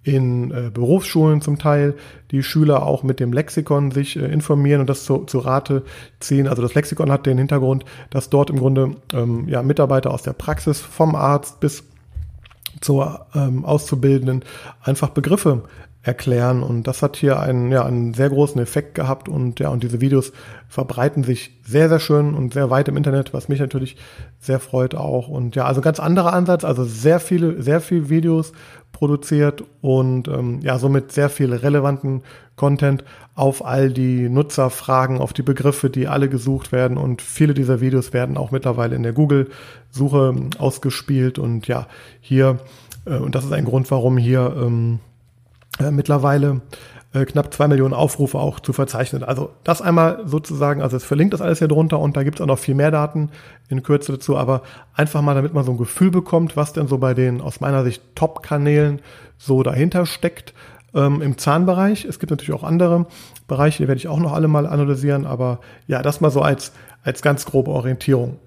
in 0.03 0.51
äh, 0.51 0.71
Berufsschulen 0.73 1.41
zum 1.41 1.59
Teil 1.59 1.95
die 2.31 2.43
Schüler 2.43 2.87
auch 2.87 3.03
mit 3.03 3.21
dem 3.21 3.33
Lexikon 3.33 3.91
sich 3.91 4.17
äh, 4.17 4.27
informieren 4.27 4.81
und 4.81 4.89
das 4.89 5.05
zu, 5.05 5.25
zu 5.25 5.39
Rate 5.39 5.83
ziehen. 6.21 6.49
Also 6.49 6.63
das 6.63 6.75
Lexikon 6.75 7.11
hat 7.11 7.27
den 7.27 7.39
Hintergrund, 7.39 7.85
dass 8.11 8.31
dort 8.31 8.51
im 8.51 8.59
Grunde 8.59 8.97
ähm, 9.13 9.49
ja, 9.49 9.63
Mitarbeiter 9.63 10.13
aus 10.13 10.23
der 10.23 10.33
Praxis 10.33 10.81
vom 10.81 11.15
Arzt 11.15 11.61
bis 11.61 11.85
zur 12.81 13.27
ähm, 13.35 13.65
Auszubildenden 13.65 14.45
einfach 14.83 15.11
Begriffe 15.11 15.65
erklären. 16.03 16.63
Und 16.63 16.85
das 16.85 17.03
hat 17.03 17.17
hier 17.17 17.41
einen, 17.41 17.71
ja, 17.71 17.85
einen 17.85 18.15
sehr 18.15 18.31
großen 18.31 18.61
Effekt 18.61 18.95
gehabt. 18.95 19.29
Und 19.29 19.61
ja, 19.61 19.69
und 19.69 19.83
diese 19.83 20.01
Videos 20.01 20.33
verbreiten 20.69 21.25
sich 21.25 21.59
sehr, 21.65 21.89
sehr 21.89 22.01
schön 22.01 22.35
und 22.35 22.55
sehr 22.55 22.71
weit 22.71 22.89
im 22.89 22.97
Internet, 22.97 23.35
was 23.35 23.49
mich 23.49 23.61
natürlich 23.61 23.97
sehr 24.39 24.61
freut 24.61 24.95
auch. 24.95 25.29
Und 25.29 25.57
ja, 25.57 25.65
also 25.65 25.81
ganz 25.81 26.01
anderer 26.01 26.33
Ansatz, 26.33 26.65
also 26.65 26.85
sehr 26.85 27.21
viele, 27.21 27.63
sehr 27.63 27.81
viele 27.81 28.09
Videos 28.09 28.53
produziert 28.93 29.65
und 29.81 30.29
ähm, 30.29 30.61
ja, 30.63 30.79
somit 30.79 31.13
sehr 31.13 31.31
viel 31.31 31.53
relevanten 31.53 32.23
Content 32.57 33.05
auf 33.35 33.65
all 33.65 33.91
die 33.91 34.29
Nutzerfragen, 34.29 35.19
auf 35.19 35.33
die 35.33 35.43
Begriffe, 35.43 35.89
die 35.89 36.09
alle 36.09 36.29
gesucht 36.29 36.73
werden. 36.73 36.99
Und 36.99 37.23
viele 37.23 37.55
dieser 37.55 37.81
Videos 37.81 38.13
werden 38.13 38.37
auch 38.37 38.51
mittlerweile 38.51 38.97
in 38.97 39.05
der 39.05 39.13
Google-Suche 39.13 40.35
ausgespielt. 40.59 41.39
Und 41.39 41.69
ja, 41.69 41.87
hier, 42.21 42.59
äh, 43.07 43.17
und 43.17 43.35
das 43.35 43.45
ist 43.45 43.53
ein 43.53 43.65
Grund, 43.65 43.91
warum 43.91 44.19
hier 44.19 44.55
ähm, 44.61 44.99
äh, 45.79 45.91
mittlerweile 45.91 46.61
äh, 47.13 47.25
knapp 47.25 47.53
zwei 47.55 47.69
Millionen 47.69 47.95
Aufrufe 47.95 48.39
auch 48.39 48.61
zu 48.61 48.73
verzeichnen. 48.73 49.25
Also 49.25 49.51
das 49.65 49.81
einmal 49.81 50.23
sozusagen, 50.27 50.83
also 50.83 50.97
es 50.97 51.05
verlinkt 51.05 51.35
das 51.35 51.41
alles 51.41 51.59
hier 51.59 51.69
drunter 51.69 51.99
und 51.99 52.17
da 52.17 52.23
gibt 52.23 52.39
es 52.39 52.43
auch 52.43 52.47
noch 52.47 52.59
viel 52.59 52.75
mehr 52.75 52.91
Daten 52.91 53.31
in 53.69 53.83
Kürze 53.83 54.13
dazu, 54.13 54.37
aber 54.37 54.63
einfach 54.95 55.23
mal, 55.23 55.35
damit 55.35 55.55
man 55.55 55.65
so 55.65 55.73
ein 55.73 55.79
Gefühl 55.79 56.11
bekommt, 56.11 56.57
was 56.57 56.73
denn 56.73 56.87
so 56.87 56.99
bei 56.99 57.15
den 57.15 57.41
aus 57.41 57.61
meiner 57.61 57.83
Sicht 57.85 58.03
Top-Kanälen 58.15 59.01
so 59.39 59.63
dahinter 59.63 60.05
steckt 60.07 60.53
ähm, 60.95 61.23
im 61.23 61.39
Zahnbereich. 61.39 62.05
Es 62.05 62.19
gibt 62.19 62.31
natürlich 62.31 62.53
auch 62.53 62.65
andere 62.65 63.07
Bereiche, 63.47 63.83
die 63.83 63.89
werde 63.89 63.99
ich 63.99 64.09
auch 64.09 64.21
noch 64.21 64.33
alle 64.33 64.49
mal 64.49 64.67
analysieren, 64.67 65.25
aber 65.27 65.61
ja, 65.87 66.03
das 66.03 66.21
mal 66.21 66.31
so 66.31 66.43
als, 66.43 66.73
als 67.03 67.23
ganz 67.23 67.47
grobe 67.47 67.71
Orientierung. 67.71 68.39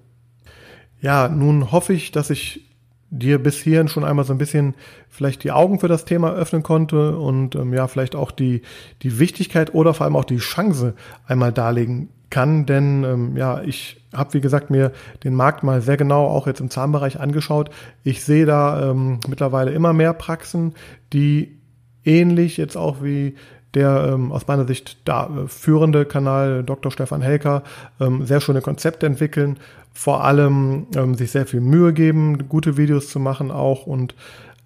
Ja, 1.00 1.28
nun 1.28 1.72
hoffe 1.72 1.94
ich, 1.94 2.12
dass 2.12 2.30
ich 2.30 2.71
dir 3.12 3.40
bis 3.40 3.58
hierhin 3.58 3.88
schon 3.88 4.04
einmal 4.04 4.24
so 4.24 4.32
ein 4.32 4.38
bisschen 4.38 4.74
vielleicht 5.08 5.44
die 5.44 5.52
Augen 5.52 5.78
für 5.78 5.88
das 5.88 6.06
Thema 6.06 6.32
öffnen 6.32 6.62
konnte 6.62 7.18
und 7.18 7.54
ähm, 7.54 7.74
ja, 7.74 7.86
vielleicht 7.86 8.16
auch 8.16 8.30
die, 8.30 8.62
die 9.02 9.18
Wichtigkeit 9.18 9.74
oder 9.74 9.92
vor 9.92 10.04
allem 10.04 10.16
auch 10.16 10.24
die 10.24 10.38
Chance 10.38 10.94
einmal 11.26 11.52
darlegen 11.52 12.08
kann. 12.30 12.64
Denn 12.64 13.04
ähm, 13.04 13.36
ja, 13.36 13.62
ich 13.62 14.00
habe, 14.14 14.32
wie 14.32 14.40
gesagt, 14.40 14.70
mir 14.70 14.92
den 15.24 15.34
Markt 15.34 15.62
mal 15.62 15.82
sehr 15.82 15.98
genau 15.98 16.26
auch 16.26 16.46
jetzt 16.46 16.60
im 16.60 16.70
Zahnbereich 16.70 17.20
angeschaut. 17.20 17.70
Ich 18.02 18.24
sehe 18.24 18.46
da 18.46 18.90
ähm, 18.90 19.20
mittlerweile 19.28 19.72
immer 19.72 19.92
mehr 19.92 20.14
Praxen, 20.14 20.72
die 21.12 21.58
ähnlich 22.04 22.56
jetzt 22.56 22.76
auch 22.76 23.02
wie 23.02 23.34
der 23.74 24.10
ähm, 24.12 24.32
aus 24.32 24.46
meiner 24.46 24.66
Sicht 24.66 24.98
da 25.04 25.26
äh, 25.26 25.48
führende 25.48 26.04
Kanal 26.04 26.62
Dr. 26.62 26.92
Stefan 26.92 27.22
Helker 27.22 27.62
ähm, 28.00 28.26
sehr 28.26 28.40
schöne 28.40 28.60
Konzepte 28.60 29.06
entwickeln 29.06 29.58
vor 29.92 30.24
allem 30.24 30.86
ähm, 30.94 31.14
sich 31.14 31.30
sehr 31.30 31.46
viel 31.46 31.60
Mühe 31.60 31.92
geben, 31.92 32.48
gute 32.48 32.76
Videos 32.76 33.08
zu 33.08 33.20
machen 33.20 33.50
auch 33.50 33.86
und 33.86 34.14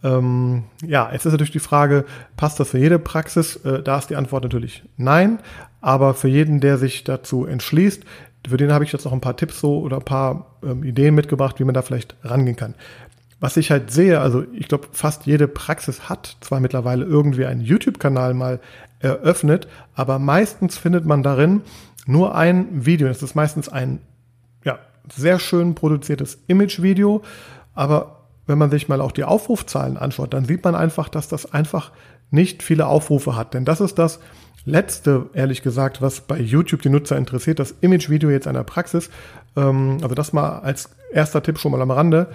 ähm, 0.05 0.65
ja, 0.87 1.11
es 1.13 1.27
ist 1.27 1.33
natürlich 1.33 1.53
die 1.53 1.59
Frage, 1.59 2.05
passt 2.37 2.61
das 2.61 2.71
für 2.71 2.79
jede 2.79 2.99
Praxis? 2.99 3.57
Äh, 3.57 3.83
da 3.83 3.99
ist 3.99 4.11
die 4.11 4.17
Antwort 4.17 4.45
natürlich 4.45 4.85
nein, 4.97 5.39
aber 5.81 6.15
für 6.15 6.29
jeden, 6.29 6.61
der 6.61 6.79
sich 6.79 7.05
dazu 7.05 7.47
entschließt, 7.47 8.05
für 8.47 8.57
den 8.57 8.73
habe 8.73 8.85
ich 8.85 8.93
jetzt 8.93 9.05
noch 9.05 9.13
ein 9.13 9.21
paar 9.21 9.37
Tipps 9.37 9.61
so 9.61 9.81
oder 9.81 9.97
ein 9.97 10.05
paar 10.05 10.47
ähm, 10.63 10.85
Ideen 10.85 11.15
mitgebracht, 11.15 11.59
wie 11.59 11.65
man 11.65 11.75
da 11.75 11.83
vielleicht 11.83 12.15
rangehen 12.23 12.57
kann. 12.57 12.75
Was 13.41 13.57
ich 13.57 13.71
halt 13.71 13.91
sehe, 13.91 14.21
also 14.21 14.45
ich 14.55 14.69
glaube, 14.69 14.87
fast 14.93 15.27
jede 15.27 15.49
Praxis 15.49 16.09
hat 16.09 16.37
zwar 16.41 16.61
mittlerweile 16.61 17.05
irgendwie 17.05 17.45
einen 17.45 17.61
YouTube-Kanal 17.61 18.35
mal 18.35 18.61
eröffnet, 19.07 19.69
aber 19.95 20.19
meistens 20.19 20.77
findet 20.77 21.07
man 21.07 21.23
darin 21.23 21.63
nur 22.07 22.35
ein 22.35 22.87
Video. 22.87 23.09
Das 23.09 23.23
ist 23.23 23.35
meistens 23.35 23.69
ein 23.69 24.01
sehr 25.13 25.39
schön 25.39 25.75
produziertes 25.75 26.39
Image-Video, 26.47 27.23
aber 27.75 28.27
wenn 28.47 28.59
man 28.59 28.71
sich 28.71 28.89
mal 28.89 29.01
auch 29.01 29.13
die 29.13 29.25
Aufrufzahlen 29.25 29.97
anschaut, 29.97 30.35
dann 30.35 30.45
sieht 30.45 30.65
man 30.65 30.75
einfach, 30.75 31.09
dass 31.09 31.29
das 31.29 31.53
einfach 31.53 31.91
nicht 32.31 32.63
viele 32.63 32.87
Aufrufe 32.87 33.37
hat. 33.37 33.55
Denn 33.55 33.65
das 33.65 33.81
ist 33.81 33.99
das 33.99 34.21
Letzte, 34.65 35.31
ehrlich 35.33 35.63
gesagt, 35.63 36.03
was 36.03 36.23
bei 36.23 36.41
YouTube 36.41 36.83
die 36.83 36.89
Nutzer 36.89 37.17
interessiert, 37.17 37.61
das 37.61 37.77
Image-Video 37.83 38.31
jetzt 38.31 38.49
einer 38.49 38.65
Praxis. 38.65 39.11
Ähm, 39.57 39.99
also 40.03 40.17
das 40.17 40.33
mal 40.33 40.59
als 40.59 40.91
erster 41.13 41.41
Tipp 41.41 41.59
schon 41.59 41.71
mal 41.71 41.81
am 41.81 41.93
Rande. 41.93 42.29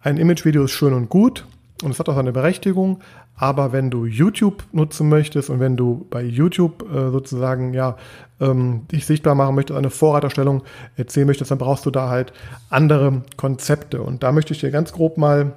Ein 0.00 0.16
Image-Video 0.16 0.64
ist 0.64 0.70
schön 0.70 0.94
und 0.94 1.10
gut 1.10 1.44
und 1.82 1.92
es 1.92 1.98
hat 1.98 2.08
auch 2.08 2.14
seine 2.14 2.32
Berechtigung, 2.32 3.00
aber 3.36 3.72
wenn 3.72 3.90
du 3.90 4.04
YouTube 4.04 4.64
nutzen 4.72 5.08
möchtest 5.08 5.48
und 5.48 5.60
wenn 5.60 5.76
du 5.76 6.06
bei 6.10 6.22
YouTube 6.22 6.84
äh, 6.92 7.10
sozusagen 7.10 7.72
ja 7.72 7.96
ähm, 8.40 8.86
dich 8.90 9.06
sichtbar 9.06 9.34
machen 9.34 9.54
möchtest, 9.54 9.78
eine 9.78 9.90
Vorreiterstellung 9.90 10.62
erzählen 10.96 11.26
möchtest, 11.26 11.50
dann 11.50 11.58
brauchst 11.58 11.86
du 11.86 11.90
da 11.90 12.08
halt 12.08 12.32
andere 12.68 13.22
Konzepte. 13.36 14.02
Und 14.02 14.22
da 14.22 14.32
möchte 14.32 14.52
ich 14.52 14.60
dir 14.60 14.70
ganz 14.70 14.92
grob 14.92 15.18
mal 15.18 15.52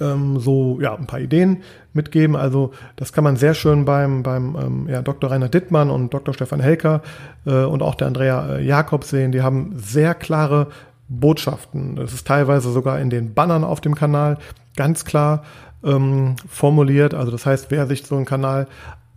ähm, 0.00 0.38
so 0.40 0.78
ja 0.80 0.94
ein 0.94 1.06
paar 1.06 1.20
Ideen 1.20 1.62
mitgeben. 1.92 2.34
Also 2.34 2.72
das 2.96 3.12
kann 3.12 3.24
man 3.24 3.36
sehr 3.36 3.54
schön 3.54 3.84
beim 3.84 4.22
beim 4.22 4.56
ähm, 4.56 4.88
ja, 4.88 5.02
Dr. 5.02 5.30
Rainer 5.30 5.48
Dittmann 5.48 5.90
und 5.90 6.12
Dr. 6.14 6.34
Stefan 6.34 6.60
Helker 6.60 7.02
äh, 7.44 7.64
und 7.64 7.82
auch 7.82 7.94
der 7.94 8.06
Andrea 8.06 8.56
äh, 8.56 8.64
Jakob 8.64 9.04
sehen. 9.04 9.32
Die 9.32 9.42
haben 9.42 9.74
sehr 9.76 10.14
klare 10.14 10.68
Botschaften. 11.08 11.96
Das 11.96 12.12
ist 12.12 12.26
teilweise 12.26 12.70
sogar 12.72 12.98
in 13.00 13.10
den 13.10 13.34
Bannern 13.34 13.64
auf 13.64 13.80
dem 13.80 13.94
Kanal 13.94 14.38
ganz 14.76 15.04
klar 15.04 15.44
ähm, 15.84 16.36
formuliert. 16.48 17.14
Also 17.14 17.32
das 17.32 17.46
heißt, 17.46 17.70
wer 17.70 17.86
sich 17.86 18.04
so 18.06 18.16
einen 18.16 18.24
Kanal 18.24 18.66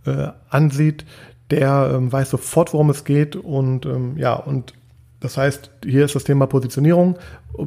äh, 0.06 0.28
ansieht, 0.48 1.04
der 1.50 1.92
ähm, 1.94 2.12
weiß 2.12 2.30
sofort, 2.30 2.72
worum 2.72 2.90
es 2.90 3.04
geht 3.04 3.36
und 3.36 3.86
ähm, 3.86 4.16
ja, 4.16 4.34
und 4.34 4.74
das 5.20 5.36
heißt, 5.36 5.70
hier 5.84 6.04
ist 6.04 6.14
das 6.14 6.24
Thema 6.24 6.46
Positionierung, 6.46 7.18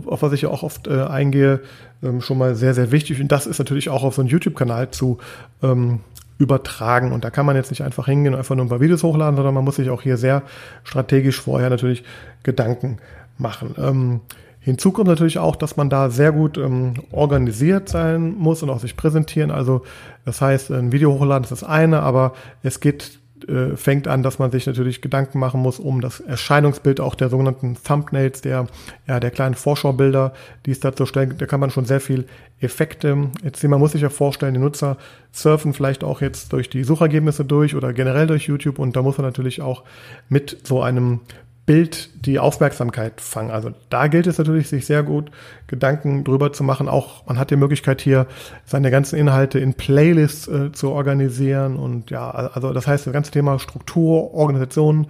auf 0.07 0.23
was 0.23 0.33
ich 0.33 0.41
ja 0.41 0.49
auch 0.49 0.63
oft 0.63 0.87
äh, 0.87 1.03
eingehe, 1.03 1.61
ähm, 2.01 2.19
schon 2.19 2.39
mal 2.39 2.55
sehr, 2.55 2.73
sehr 2.73 2.91
wichtig. 2.91 3.21
Und 3.21 3.31
das 3.31 3.45
ist 3.45 3.59
natürlich 3.59 3.89
auch 3.89 4.03
auf 4.03 4.15
so 4.15 4.21
einen 4.21 4.29
YouTube-Kanal 4.29 4.89
zu 4.89 5.19
ähm, 5.61 5.99
übertragen. 6.39 7.11
Und 7.11 7.23
da 7.23 7.29
kann 7.29 7.45
man 7.45 7.55
jetzt 7.55 7.69
nicht 7.69 7.83
einfach 7.83 8.07
hingehen 8.07 8.33
und 8.33 8.39
einfach 8.39 8.55
nur 8.55 8.65
ein 8.65 8.69
paar 8.69 8.81
Videos 8.81 9.03
hochladen, 9.03 9.35
sondern 9.35 9.53
man 9.53 9.63
muss 9.63 9.75
sich 9.75 9.91
auch 9.91 10.01
hier 10.01 10.17
sehr 10.17 10.41
strategisch 10.83 11.39
vorher 11.39 11.69
natürlich 11.69 12.03
Gedanken 12.41 12.97
machen. 13.37 13.75
Ähm, 13.77 14.21
Hinzu 14.63 14.91
kommt 14.93 15.09
natürlich 15.09 15.39
auch, 15.39 15.57
dass 15.57 15.75
man 15.75 15.89
da 15.89 16.09
sehr 16.09 16.31
gut 16.31 16.57
ähm, 16.57 16.93
organisiert 17.11 17.89
sein 17.89 18.33
muss 18.35 18.63
und 18.63 18.69
auch 18.69 18.79
sich 18.79 18.95
präsentieren. 18.95 19.51
Also 19.51 19.83
das 20.23 20.39
heißt, 20.39 20.71
ein 20.71 20.93
Video 20.93 21.11
hochladen 21.11 21.43
ist 21.43 21.51
das 21.51 21.65
eine, 21.65 22.01
aber 22.01 22.33
es 22.63 22.79
geht 22.79 23.19
äh, 23.47 23.75
fängt 23.75 24.07
an, 24.07 24.23
dass 24.23 24.39
man 24.39 24.51
sich 24.51 24.65
natürlich 24.65 25.01
Gedanken 25.01 25.37
machen 25.37 25.59
muss 25.59 25.79
um 25.79 25.99
das 25.99 26.21
Erscheinungsbild 26.21 27.01
auch 27.01 27.15
der 27.15 27.27
sogenannten 27.27 27.75
Thumbnails, 27.83 28.39
der, 28.39 28.67
ja, 29.05 29.19
der 29.19 29.31
kleinen 29.31 29.55
Vorschaubilder, 29.55 30.33
die 30.65 30.71
es 30.71 30.79
dazu 30.79 31.05
stellen. 31.05 31.35
Da 31.37 31.45
kann 31.45 31.59
man 31.59 31.69
schon 31.69 31.83
sehr 31.83 31.99
viel 31.99 32.25
Effekte 32.61 33.31
erzielen. 33.43 33.71
Man 33.71 33.79
muss 33.81 33.91
sich 33.91 34.01
ja 34.01 34.09
vorstellen, 34.09 34.53
die 34.53 34.61
Nutzer 34.61 34.97
surfen 35.33 35.73
vielleicht 35.73 36.05
auch 36.05 36.21
jetzt 36.21 36.53
durch 36.53 36.69
die 36.69 36.85
Suchergebnisse 36.85 37.43
durch 37.43 37.75
oder 37.75 37.91
generell 37.91 38.27
durch 38.27 38.43
YouTube 38.47 38.79
und 38.79 38.95
da 38.95 39.01
muss 39.01 39.17
man 39.17 39.25
natürlich 39.25 39.61
auch 39.61 39.83
mit 40.29 40.57
so 40.63 40.81
einem 40.81 41.19
Bild 41.65 42.25
die 42.25 42.39
Aufmerksamkeit 42.39 43.21
fangen. 43.21 43.51
Also 43.51 43.71
da 43.89 44.07
gilt 44.07 44.27
es 44.27 44.37
natürlich, 44.37 44.67
sich 44.67 44.85
sehr 44.85 45.03
gut 45.03 45.31
Gedanken 45.67 46.23
drüber 46.23 46.51
zu 46.51 46.63
machen. 46.63 46.89
Auch 46.89 47.25
man 47.25 47.39
hat 47.39 47.51
die 47.51 47.55
Möglichkeit 47.55 48.01
hier 48.01 48.27
seine 48.65 48.91
ganzen 48.91 49.17
Inhalte 49.17 49.59
in 49.59 49.73
Playlists 49.73 50.47
äh, 50.47 50.71
zu 50.73 50.91
organisieren 50.91 51.77
und 51.77 52.11
ja, 52.11 52.29
also 52.29 52.73
das 52.73 52.85
heißt, 52.85 53.07
das 53.07 53.13
ganze 53.13 53.31
Thema 53.31 53.59
Struktur, 53.59 54.33
Organisation, 54.33 55.07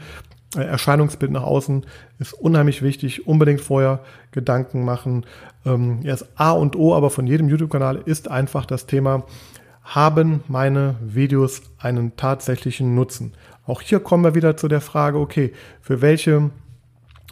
äh, 0.55 0.61
Erscheinungsbild 0.61 1.31
nach 1.31 1.43
außen 1.43 1.85
ist 2.19 2.33
unheimlich 2.33 2.81
wichtig. 2.81 3.27
Unbedingt 3.27 3.61
vorher 3.61 4.01
Gedanken 4.31 4.85
machen. 4.85 5.25
Ähm, 5.65 5.99
ja, 6.03 6.11
das 6.11 6.27
A 6.35 6.51
und 6.51 6.75
O 6.75 6.93
aber 6.93 7.09
von 7.09 7.25
jedem 7.25 7.49
YouTube-Kanal 7.49 8.01
ist 8.05 8.29
einfach 8.29 8.65
das 8.65 8.85
Thema, 8.85 9.23
haben 9.83 10.43
meine 10.47 10.95
Videos 11.01 11.61
einen 11.77 12.15
tatsächlichen 12.15 12.95
Nutzen? 12.95 13.33
Auch 13.65 13.81
hier 13.81 13.99
kommen 13.99 14.23
wir 14.23 14.35
wieder 14.35 14.57
zu 14.57 14.67
der 14.67 14.81
Frage, 14.81 15.19
okay, 15.19 15.53
für 15.81 16.01
welche, 16.01 16.49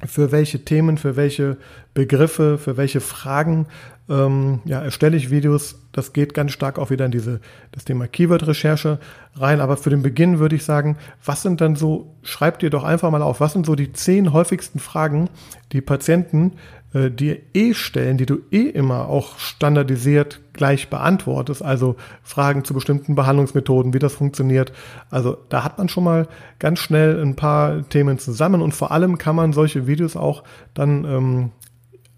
für 0.05 0.31
welche 0.31 0.63
Themen, 0.63 0.97
für 0.97 1.15
welche 1.15 1.57
Begriffe, 1.93 2.57
für 2.57 2.77
welche 2.77 3.01
Fragen 3.01 3.67
ähm, 4.09 4.59
ja, 4.65 4.81
erstelle 4.81 5.17
ich 5.17 5.29
Videos. 5.29 5.79
Das 5.91 6.13
geht 6.13 6.33
ganz 6.33 6.51
stark 6.51 6.79
auch 6.79 6.89
wieder 6.89 7.05
in 7.05 7.11
diese, 7.11 7.39
das 7.71 7.85
Thema 7.85 8.07
Keyword-Recherche 8.07 8.99
rein. 9.35 9.61
Aber 9.61 9.77
für 9.77 9.89
den 9.89 10.01
Beginn 10.01 10.39
würde 10.39 10.55
ich 10.55 10.63
sagen, 10.63 10.97
was 11.23 11.41
sind 11.41 11.61
dann 11.61 11.75
so, 11.75 12.15
schreibt 12.23 12.63
ihr 12.63 12.69
doch 12.69 12.83
einfach 12.83 13.11
mal 13.11 13.21
auf, 13.21 13.39
was 13.39 13.53
sind 13.53 13.65
so 13.65 13.75
die 13.75 13.93
zehn 13.93 14.33
häufigsten 14.33 14.79
Fragen, 14.79 15.29
die 15.71 15.81
Patienten 15.81 16.53
äh, 16.93 17.09
dir 17.09 17.39
eh 17.53 17.73
stellen, 17.73 18.17
die 18.17 18.25
du 18.25 18.39
eh 18.51 18.63
immer 18.63 19.07
auch 19.07 19.39
standardisiert 19.39 20.41
gleich 20.53 20.89
beantwortest, 20.89 21.63
also 21.63 21.95
Fragen 22.23 22.65
zu 22.65 22.73
bestimmten 22.73 23.15
Behandlungsmethoden, 23.15 23.93
wie 23.93 23.99
das 23.99 24.13
funktioniert. 24.13 24.73
Also 25.09 25.37
da 25.49 25.63
hat 25.63 25.77
man 25.77 25.89
schon 25.89 26.03
mal 26.03 26.27
ganz 26.59 26.79
schnell 26.79 27.21
ein 27.21 27.35
paar 27.35 27.87
Themen 27.89 28.19
zusammen 28.19 28.61
und 28.61 28.73
vor 28.73 28.91
allem 28.91 29.17
kann 29.17 29.35
man 29.35 29.53
solche 29.53 29.87
Videos 29.87 30.15
auch 30.15 30.43
dann 30.73 31.05
ähm, 31.05 31.51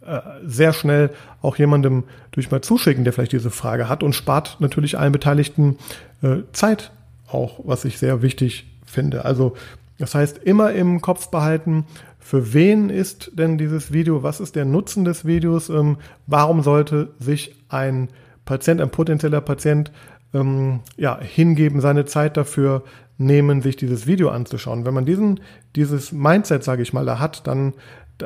äh, 0.05 0.19
sehr 0.45 0.73
schnell 0.73 1.11
auch 1.41 1.57
jemandem 1.57 2.03
durch 2.31 2.51
mal 2.51 2.61
zuschicken, 2.61 3.03
der 3.03 3.13
vielleicht 3.13 3.31
diese 3.31 3.51
Frage 3.51 3.87
hat 3.87 4.03
und 4.03 4.13
spart 4.13 4.57
natürlich 4.59 4.97
allen 4.97 5.11
Beteiligten 5.11 5.77
äh, 6.21 6.37
Zeit 6.51 6.91
auch, 7.27 7.59
was 7.63 7.85
ich 7.85 7.99
sehr 7.99 8.21
wichtig 8.21 8.65
finde. 8.85 9.25
Also 9.25 9.55
das 9.99 10.15
heißt, 10.15 10.39
immer 10.39 10.71
im 10.73 11.01
Kopf 11.01 11.29
behalten, 11.29 11.85
für 12.19 12.53
wen 12.53 12.89
ist 12.89 13.31
denn 13.33 13.57
dieses 13.57 13.91
Video, 13.91 14.23
was 14.23 14.39
ist 14.39 14.55
der 14.55 14.65
Nutzen 14.65 15.03
des 15.03 15.25
Videos, 15.25 15.69
ähm, 15.69 15.97
warum 16.25 16.61
sollte 16.63 17.09
sich 17.19 17.55
ein 17.69 18.09
Patient, 18.45 18.81
ein 18.81 18.89
potenzieller 18.89 19.41
Patient 19.41 19.91
ähm, 20.33 20.79
ja, 20.95 21.19
hingeben, 21.19 21.81
seine 21.81 22.05
Zeit 22.05 22.37
dafür 22.37 22.83
nehmen, 23.17 23.61
sich 23.61 23.75
dieses 23.75 24.07
Video 24.07 24.29
anzuschauen. 24.29 24.85
Wenn 24.85 24.93
man 24.93 25.05
diesen, 25.05 25.41
dieses 25.75 26.11
Mindset, 26.11 26.63
sage 26.63 26.81
ich 26.81 26.93
mal, 26.93 27.05
da 27.05 27.19
hat, 27.19 27.45
dann 27.45 27.73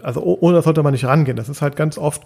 also 0.03 0.21
ohne 0.23 0.55
das 0.55 0.65
sollte 0.65 0.83
man 0.83 0.93
nicht 0.93 1.05
rangehen. 1.05 1.37
Das 1.37 1.49
ist 1.49 1.61
halt 1.61 1.75
ganz 1.75 1.97
oft, 1.97 2.23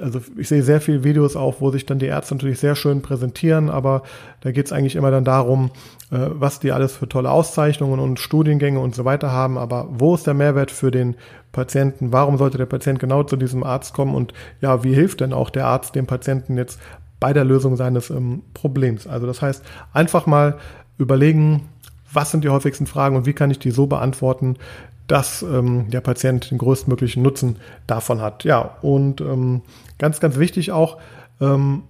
also 0.00 0.20
ich 0.36 0.48
sehe 0.48 0.62
sehr 0.62 0.80
viele 0.80 1.04
Videos 1.04 1.36
auch, 1.36 1.60
wo 1.60 1.70
sich 1.70 1.86
dann 1.86 1.98
die 1.98 2.06
Ärzte 2.06 2.34
natürlich 2.34 2.58
sehr 2.58 2.76
schön 2.76 3.02
präsentieren, 3.02 3.70
aber 3.70 4.02
da 4.40 4.52
geht 4.52 4.66
es 4.66 4.72
eigentlich 4.72 4.96
immer 4.96 5.10
dann 5.10 5.24
darum, 5.24 5.70
äh, 6.10 6.18
was 6.30 6.60
die 6.60 6.72
alles 6.72 6.96
für 6.96 7.08
tolle 7.08 7.30
Auszeichnungen 7.30 8.00
und 8.00 8.20
Studiengänge 8.20 8.80
und 8.80 8.94
so 8.94 9.04
weiter 9.04 9.30
haben, 9.32 9.58
aber 9.58 9.88
wo 9.90 10.14
ist 10.14 10.26
der 10.26 10.34
Mehrwert 10.34 10.70
für 10.70 10.90
den 10.90 11.16
Patienten? 11.52 12.12
Warum 12.12 12.38
sollte 12.38 12.58
der 12.58 12.66
Patient 12.66 12.98
genau 12.98 13.22
zu 13.22 13.36
diesem 13.36 13.62
Arzt 13.62 13.94
kommen 13.94 14.14
und 14.14 14.32
ja, 14.60 14.84
wie 14.84 14.94
hilft 14.94 15.20
denn 15.20 15.32
auch 15.32 15.50
der 15.50 15.66
Arzt 15.66 15.94
dem 15.94 16.06
Patienten 16.06 16.56
jetzt 16.56 16.80
bei 17.20 17.32
der 17.32 17.44
Lösung 17.44 17.76
seines 17.76 18.10
ähm, 18.10 18.42
Problems? 18.54 19.06
Also 19.06 19.26
das 19.26 19.42
heißt, 19.42 19.62
einfach 19.92 20.26
mal 20.26 20.56
überlegen, 20.98 21.68
was 22.12 22.30
sind 22.30 22.44
die 22.44 22.48
häufigsten 22.48 22.86
Fragen 22.86 23.16
und 23.16 23.26
wie 23.26 23.32
kann 23.32 23.50
ich 23.50 23.58
die 23.58 23.70
so 23.70 23.86
beantworten, 23.86 24.56
dass 25.12 25.42
ähm, 25.42 25.90
der 25.90 26.00
Patient 26.00 26.50
den 26.50 26.56
größtmöglichen 26.56 27.22
Nutzen 27.22 27.56
davon 27.86 28.22
hat. 28.22 28.44
Ja, 28.44 28.78
und 28.80 29.20
ähm, 29.20 29.60
ganz, 29.98 30.20
ganz 30.20 30.38
wichtig 30.38 30.72
auch, 30.72 30.96
ähm, 31.38 31.82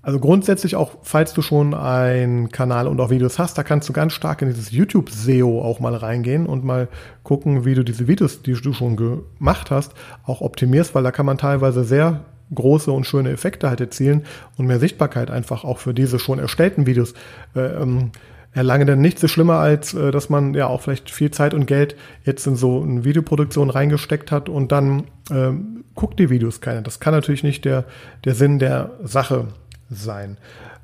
also 0.00 0.18
grundsätzlich 0.18 0.76
auch, 0.76 0.92
falls 1.02 1.34
du 1.34 1.42
schon 1.42 1.74
einen 1.74 2.48
Kanal 2.48 2.88
und 2.88 2.98
auch 2.98 3.10
Videos 3.10 3.38
hast, 3.38 3.58
da 3.58 3.64
kannst 3.64 3.86
du 3.90 3.92
ganz 3.92 4.14
stark 4.14 4.40
in 4.40 4.48
dieses 4.48 4.70
YouTube-SEO 4.70 5.60
auch 5.60 5.78
mal 5.80 5.94
reingehen 5.94 6.46
und 6.46 6.64
mal 6.64 6.88
gucken, 7.22 7.66
wie 7.66 7.74
du 7.74 7.84
diese 7.84 8.08
Videos, 8.08 8.40
die 8.40 8.54
du 8.54 8.72
schon 8.72 8.96
gemacht 8.96 9.70
hast, 9.70 9.92
auch 10.24 10.40
optimierst, 10.40 10.94
weil 10.94 11.02
da 11.02 11.10
kann 11.12 11.26
man 11.26 11.36
teilweise 11.36 11.84
sehr 11.84 12.24
große 12.54 12.90
und 12.90 13.04
schöne 13.04 13.30
Effekte 13.30 13.68
halt 13.68 13.82
erzielen 13.82 14.24
und 14.56 14.64
mehr 14.64 14.80
Sichtbarkeit 14.80 15.30
einfach 15.30 15.64
auch 15.64 15.76
für 15.76 15.92
diese 15.92 16.18
schon 16.18 16.38
erstellten 16.38 16.86
Videos 16.86 17.12
äh, 17.54 17.60
ähm, 17.60 18.12
erlange 18.52 18.84
dann 18.84 19.00
nichts 19.00 19.20
so 19.20 19.28
schlimmer, 19.28 19.54
als 19.54 19.94
äh, 19.94 20.10
dass 20.10 20.28
man 20.28 20.54
ja 20.54 20.66
auch 20.66 20.80
vielleicht 20.80 21.10
viel 21.10 21.30
Zeit 21.30 21.54
und 21.54 21.66
Geld 21.66 21.96
jetzt 22.24 22.46
in 22.46 22.56
so 22.56 22.82
eine 22.82 23.04
Videoproduktion 23.04 23.70
reingesteckt 23.70 24.32
hat 24.32 24.48
und 24.48 24.72
dann 24.72 25.04
ähm, 25.30 25.84
guckt 25.94 26.18
die 26.18 26.30
Videos 26.30 26.60
keiner. 26.60 26.82
Das 26.82 27.00
kann 27.00 27.14
natürlich 27.14 27.42
nicht 27.42 27.64
der, 27.64 27.84
der 28.24 28.34
Sinn 28.34 28.58
der 28.58 28.92
Sache 29.02 29.48
sein. 29.88 30.38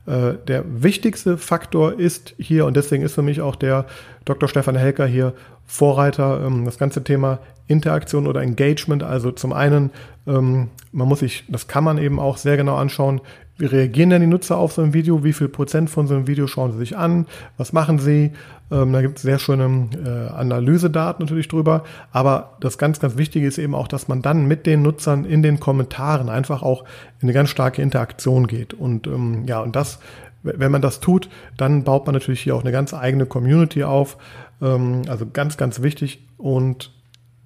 Äh, 0.07 0.35
der 0.47 0.65
wichtigste 0.83 1.37
Faktor 1.37 1.99
ist 1.99 2.35
hier, 2.39 2.67
und 2.67 2.77
deswegen 2.77 3.03
ist 3.03 3.15
für 3.15 3.23
mich 3.23 3.41
auch 3.41 3.57
der 3.57 3.87
Dr. 4.25 4.49
Stefan 4.49 4.77
Helker 4.77 5.07
hier 5.07 5.33
Vorreiter, 5.65 6.45
ähm, 6.47 6.65
das 6.65 6.79
ganze 6.79 7.03
Thema 7.03 7.41
Interaktion 7.67 8.29
oder 8.29 8.43
Engagement. 8.43 9.03
Also 9.03 9.33
zum 9.33 9.53
einen, 9.53 9.91
ähm, 10.27 10.69
man 10.93 11.09
muss 11.09 11.21
sich, 11.21 11.45
das 11.49 11.67
kann 11.67 11.83
man 11.83 11.99
eben 11.99 12.21
auch 12.21 12.37
sehr 12.37 12.57
genau 12.57 12.77
anschauen, 12.77 13.21
wie 13.59 13.67
reagieren 13.67 14.11
denn 14.11 14.21
die 14.21 14.27
Nutzer 14.27 14.59
auf 14.59 14.73
so 14.73 14.83
ein 14.83 14.93
Video? 14.93 15.25
Wie 15.25 15.33
viel 15.33 15.49
Prozent 15.49 15.89
von 15.89 16.07
so 16.07 16.15
einem 16.15 16.27
Video 16.27 16.47
schauen 16.47 16.73
sie 16.73 16.79
sich 16.79 16.97
an? 16.97 17.27
Was 17.57 17.73
machen 17.73 17.99
sie? 17.99 18.33
Ähm, 18.71 18.93
da 18.93 19.01
gibt 19.01 19.17
es 19.17 19.23
sehr 19.23 19.39
schöne 19.39 19.89
äh, 20.05 20.35
Analysedaten 20.35 21.25
natürlich 21.25 21.49
drüber. 21.49 21.85
Aber 22.13 22.57
das 22.61 22.77
ganz, 22.77 23.01
ganz 23.01 23.17
Wichtige 23.17 23.47
ist 23.47 23.57
eben 23.57 23.75
auch, 23.75 23.89
dass 23.89 24.09
man 24.09 24.21
dann 24.21 24.47
mit 24.47 24.67
den 24.67 24.83
Nutzern 24.83 25.25
in 25.25 25.43
den 25.43 25.59
Kommentaren 25.59 26.29
einfach 26.29 26.63
auch 26.63 26.83
in 27.21 27.29
eine 27.29 27.33
ganz 27.33 27.49
starke 27.49 27.81
Interaktion 27.81 28.47
geht. 28.47 28.75
Und 28.75 29.07
ähm, 29.07 29.45
ja, 29.47 29.61
und 29.61 29.75
das, 29.75 30.01
wenn 30.43 30.71
man 30.71 30.83
das 30.83 31.01
tut, 31.01 31.31
dann 31.57 31.85
baut 31.85 32.05
man 32.05 32.15
natürlich 32.15 32.41
hier 32.41 32.57
auch 32.57 32.63
eine 32.63 32.73
ganz 32.73 32.93
eigene 32.93 33.25
Community 33.25 33.85
auf. 33.85 34.19
Ähm, 34.61 35.03
also 35.09 35.27
ganz, 35.33 35.57
ganz 35.57 35.81
wichtig. 35.81 36.27
Und 36.37 36.93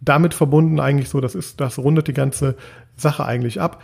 damit 0.01 0.35
verbunden 0.35 0.81
eigentlich 0.81 1.09
so, 1.09 1.21
das 1.21 1.37
ist, 1.37 1.61
das 1.61 1.79
rundet 1.79 2.09
die 2.09 2.15
ganze 2.15 2.57
Sache 2.97 3.25
eigentlich 3.25 3.61
ab 3.61 3.81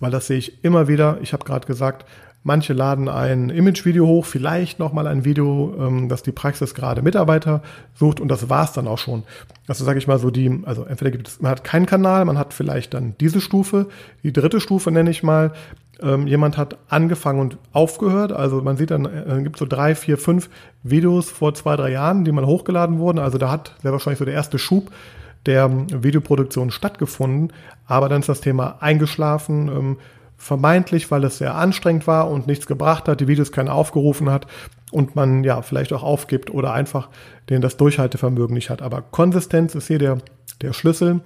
weil 0.00 0.10
das 0.10 0.26
sehe 0.26 0.38
ich 0.38 0.64
immer 0.64 0.88
wieder. 0.88 1.18
Ich 1.22 1.32
habe 1.32 1.44
gerade 1.44 1.66
gesagt, 1.66 2.04
manche 2.42 2.72
laden 2.72 3.08
ein 3.08 3.50
Image-Video 3.50 4.06
hoch, 4.06 4.24
vielleicht 4.24 4.78
nochmal 4.78 5.06
ein 5.06 5.24
Video, 5.24 5.74
ähm, 5.78 6.08
das 6.08 6.22
die 6.22 6.32
Praxis 6.32 6.74
gerade 6.74 7.02
Mitarbeiter 7.02 7.62
sucht 7.94 8.20
und 8.20 8.28
das 8.28 8.48
war's 8.48 8.72
dann 8.72 8.88
auch 8.88 8.98
schon. 8.98 9.24
Also 9.68 9.84
sage 9.84 9.98
ich 9.98 10.06
mal 10.06 10.18
so 10.18 10.30
die, 10.30 10.62
also 10.64 10.84
entweder 10.84 11.10
gibt 11.10 11.28
es, 11.28 11.40
man 11.40 11.50
hat 11.50 11.64
keinen 11.64 11.86
Kanal, 11.86 12.24
man 12.24 12.38
hat 12.38 12.54
vielleicht 12.54 12.94
dann 12.94 13.14
diese 13.20 13.40
Stufe, 13.40 13.88
die 14.22 14.32
dritte 14.32 14.60
Stufe 14.60 14.90
nenne 14.90 15.10
ich 15.10 15.22
mal, 15.22 15.52
ähm, 16.02 16.26
jemand 16.26 16.56
hat 16.56 16.78
angefangen 16.88 17.40
und 17.40 17.58
aufgehört. 17.72 18.32
Also 18.32 18.62
man 18.62 18.78
sieht 18.78 18.90
dann, 18.90 19.04
äh, 19.04 19.26
dann 19.26 19.44
gibt 19.44 19.58
so 19.58 19.66
drei, 19.66 19.94
vier, 19.94 20.16
fünf 20.16 20.48
Videos 20.82 21.30
vor 21.30 21.54
zwei, 21.54 21.76
drei 21.76 21.90
Jahren, 21.90 22.24
die 22.24 22.32
mal 22.32 22.46
hochgeladen 22.46 22.98
wurden. 22.98 23.18
Also 23.18 23.36
da 23.36 23.50
hat 23.50 23.74
sehr 23.82 23.92
wahrscheinlich 23.92 24.18
so 24.18 24.24
der 24.24 24.34
erste 24.34 24.58
Schub 24.58 24.90
der 25.46 25.70
Videoproduktion 26.02 26.70
stattgefunden, 26.70 27.52
aber 27.86 28.08
dann 28.08 28.20
ist 28.20 28.28
das 28.28 28.40
Thema 28.40 28.76
eingeschlafen, 28.80 29.68
ähm, 29.68 29.96
vermeintlich, 30.36 31.10
weil 31.10 31.24
es 31.24 31.38
sehr 31.38 31.54
anstrengend 31.54 32.06
war 32.06 32.30
und 32.30 32.46
nichts 32.46 32.66
gebracht 32.66 33.08
hat, 33.08 33.20
die 33.20 33.28
Videos 33.28 33.52
keiner 33.52 33.74
aufgerufen 33.74 34.30
hat 34.30 34.46
und 34.90 35.14
man 35.14 35.44
ja 35.44 35.60
vielleicht 35.62 35.92
auch 35.92 36.02
aufgibt 36.02 36.50
oder 36.50 36.72
einfach 36.72 37.10
den 37.50 37.60
das 37.60 37.76
Durchhaltevermögen 37.76 38.54
nicht 38.54 38.70
hat. 38.70 38.80
Aber 38.80 39.02
Konsistenz 39.02 39.74
ist 39.74 39.88
hier 39.88 39.98
der, 39.98 40.18
der 40.62 40.72
Schlüssel. 40.72 41.20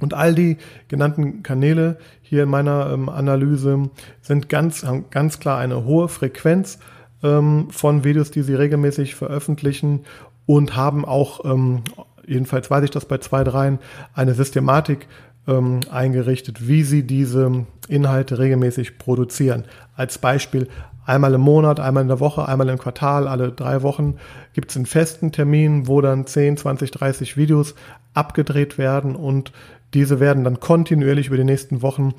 Und 0.00 0.14
all 0.14 0.34
die 0.34 0.58
genannten 0.86 1.42
Kanäle 1.42 1.98
hier 2.22 2.44
in 2.44 2.48
meiner 2.48 2.90
ähm, 2.92 3.08
Analyse 3.08 3.90
sind 4.22 4.48
ganz, 4.48 4.86
ganz 5.10 5.40
klar 5.40 5.58
eine 5.58 5.84
hohe 5.84 6.08
Frequenz 6.08 6.78
ähm, 7.22 7.68
von 7.70 8.04
Videos, 8.04 8.30
die 8.30 8.42
sie 8.42 8.54
regelmäßig 8.54 9.16
veröffentlichen 9.16 10.04
und 10.46 10.76
haben 10.76 11.04
auch 11.04 11.44
ähm, 11.44 11.82
jedenfalls 12.28 12.70
weiß 12.70 12.84
ich 12.84 12.90
das 12.90 13.06
bei 13.06 13.18
zwei, 13.18 13.44
dreien, 13.44 13.78
eine 14.14 14.34
Systematik 14.34 15.08
ähm, 15.46 15.80
eingerichtet, 15.90 16.68
wie 16.68 16.82
sie 16.82 17.06
diese 17.06 17.66
Inhalte 17.88 18.38
regelmäßig 18.38 18.98
produzieren. 18.98 19.64
Als 19.96 20.18
Beispiel 20.18 20.68
einmal 21.06 21.34
im 21.34 21.40
Monat, 21.40 21.80
einmal 21.80 22.02
in 22.02 22.08
der 22.08 22.20
Woche, 22.20 22.46
einmal 22.46 22.68
im 22.68 22.78
Quartal, 22.78 23.26
alle 23.26 23.50
drei 23.50 23.82
Wochen 23.82 24.16
gibt 24.52 24.70
es 24.70 24.76
einen 24.76 24.86
festen 24.86 25.32
Termin, 25.32 25.88
wo 25.88 26.00
dann 26.00 26.26
10, 26.26 26.58
20, 26.58 26.90
30 26.90 27.36
Videos 27.36 27.74
abgedreht 28.14 28.78
werden 28.78 29.16
und 29.16 29.52
diese 29.94 30.20
werden 30.20 30.44
dann 30.44 30.60
kontinuierlich 30.60 31.28
über 31.28 31.38
die 31.38 31.44
nächsten 31.44 31.80
Wochen 31.80 32.12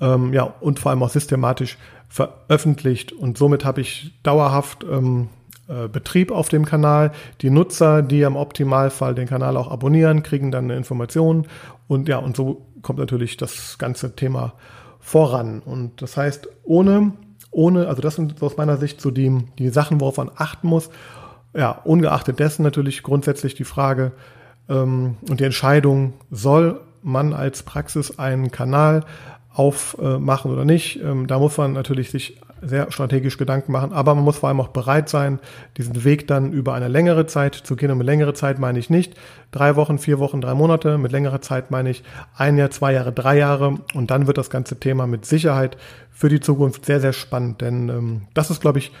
ähm, 0.00 0.32
ja, 0.32 0.44
und 0.60 0.78
vor 0.78 0.90
allem 0.90 1.02
auch 1.02 1.10
systematisch 1.10 1.76
veröffentlicht. 2.08 3.12
Und 3.12 3.36
somit 3.36 3.64
habe 3.64 3.80
ich 3.80 4.12
dauerhaft 4.22 4.84
ähm, 4.88 5.28
äh, 5.68 5.88
Betrieb 5.88 6.30
auf 6.30 6.48
dem 6.48 6.64
Kanal. 6.64 7.12
Die 7.40 7.50
Nutzer, 7.50 8.02
die 8.02 8.22
im 8.22 8.36
Optimalfall 8.36 9.14
den 9.14 9.26
Kanal 9.26 9.56
auch 9.56 9.70
abonnieren, 9.70 10.22
kriegen 10.22 10.50
dann 10.50 10.64
eine 10.64 10.76
Information 10.76 11.46
und 11.88 12.08
ja, 12.08 12.18
und 12.18 12.36
so 12.36 12.66
kommt 12.82 12.98
natürlich 12.98 13.36
das 13.36 13.78
ganze 13.78 14.14
Thema 14.14 14.54
voran. 15.00 15.60
Und 15.64 16.02
das 16.02 16.16
heißt, 16.16 16.48
ohne, 16.64 17.12
ohne, 17.50 17.88
also 17.88 18.02
das 18.02 18.16
sind 18.16 18.42
aus 18.42 18.56
meiner 18.56 18.76
Sicht 18.76 19.00
so 19.00 19.10
die, 19.10 19.44
die 19.58 19.68
Sachen, 19.68 20.00
worauf 20.00 20.16
man 20.16 20.30
achten 20.36 20.68
muss. 20.68 20.90
Ja, 21.54 21.70
ungeachtet 21.70 22.38
dessen 22.38 22.62
natürlich 22.62 23.02
grundsätzlich 23.02 23.54
die 23.54 23.64
Frage 23.64 24.12
ähm, 24.68 25.16
und 25.28 25.40
die 25.40 25.44
Entscheidung, 25.44 26.14
soll 26.30 26.80
man 27.02 27.32
als 27.32 27.62
Praxis 27.62 28.18
einen 28.18 28.50
Kanal 28.50 29.04
aufmachen 29.56 30.50
oder 30.50 30.66
nicht. 30.66 31.00
Ähm, 31.02 31.26
da 31.26 31.38
muss 31.38 31.56
man 31.56 31.72
natürlich 31.72 32.10
sich 32.10 32.38
sehr 32.60 32.92
strategisch 32.92 33.38
Gedanken 33.38 33.72
machen, 33.72 33.92
aber 33.92 34.14
man 34.14 34.24
muss 34.24 34.38
vor 34.38 34.48
allem 34.48 34.60
auch 34.60 34.68
bereit 34.68 35.08
sein, 35.08 35.38
diesen 35.78 36.04
Weg 36.04 36.26
dann 36.26 36.52
über 36.52 36.74
eine 36.74 36.88
längere 36.88 37.26
Zeit 37.26 37.54
zu 37.54 37.74
gehen. 37.74 37.90
Und 37.90 37.98
mit 37.98 38.06
längere 38.06 38.34
Zeit 38.34 38.58
meine 38.58 38.78
ich 38.78 38.90
nicht 38.90 39.14
drei 39.52 39.76
Wochen, 39.76 39.98
vier 39.98 40.18
Wochen, 40.18 40.42
drei 40.42 40.54
Monate. 40.54 40.98
Mit 40.98 41.12
längerer 41.12 41.40
Zeit 41.40 41.70
meine 41.70 41.90
ich 41.90 42.02
ein 42.36 42.58
Jahr, 42.58 42.70
zwei 42.70 42.92
Jahre, 42.92 43.12
drei 43.12 43.38
Jahre. 43.38 43.78
Und 43.94 44.10
dann 44.10 44.26
wird 44.26 44.36
das 44.36 44.50
ganze 44.50 44.78
Thema 44.78 45.06
mit 45.06 45.24
Sicherheit 45.24 45.78
für 46.10 46.28
die 46.28 46.40
Zukunft 46.40 46.84
sehr, 46.84 47.00
sehr 47.00 47.14
spannend. 47.14 47.62
Denn 47.62 47.88
ähm, 47.88 48.22
das 48.34 48.50
ist, 48.50 48.60
glaube 48.60 48.78
ich, 48.78 48.92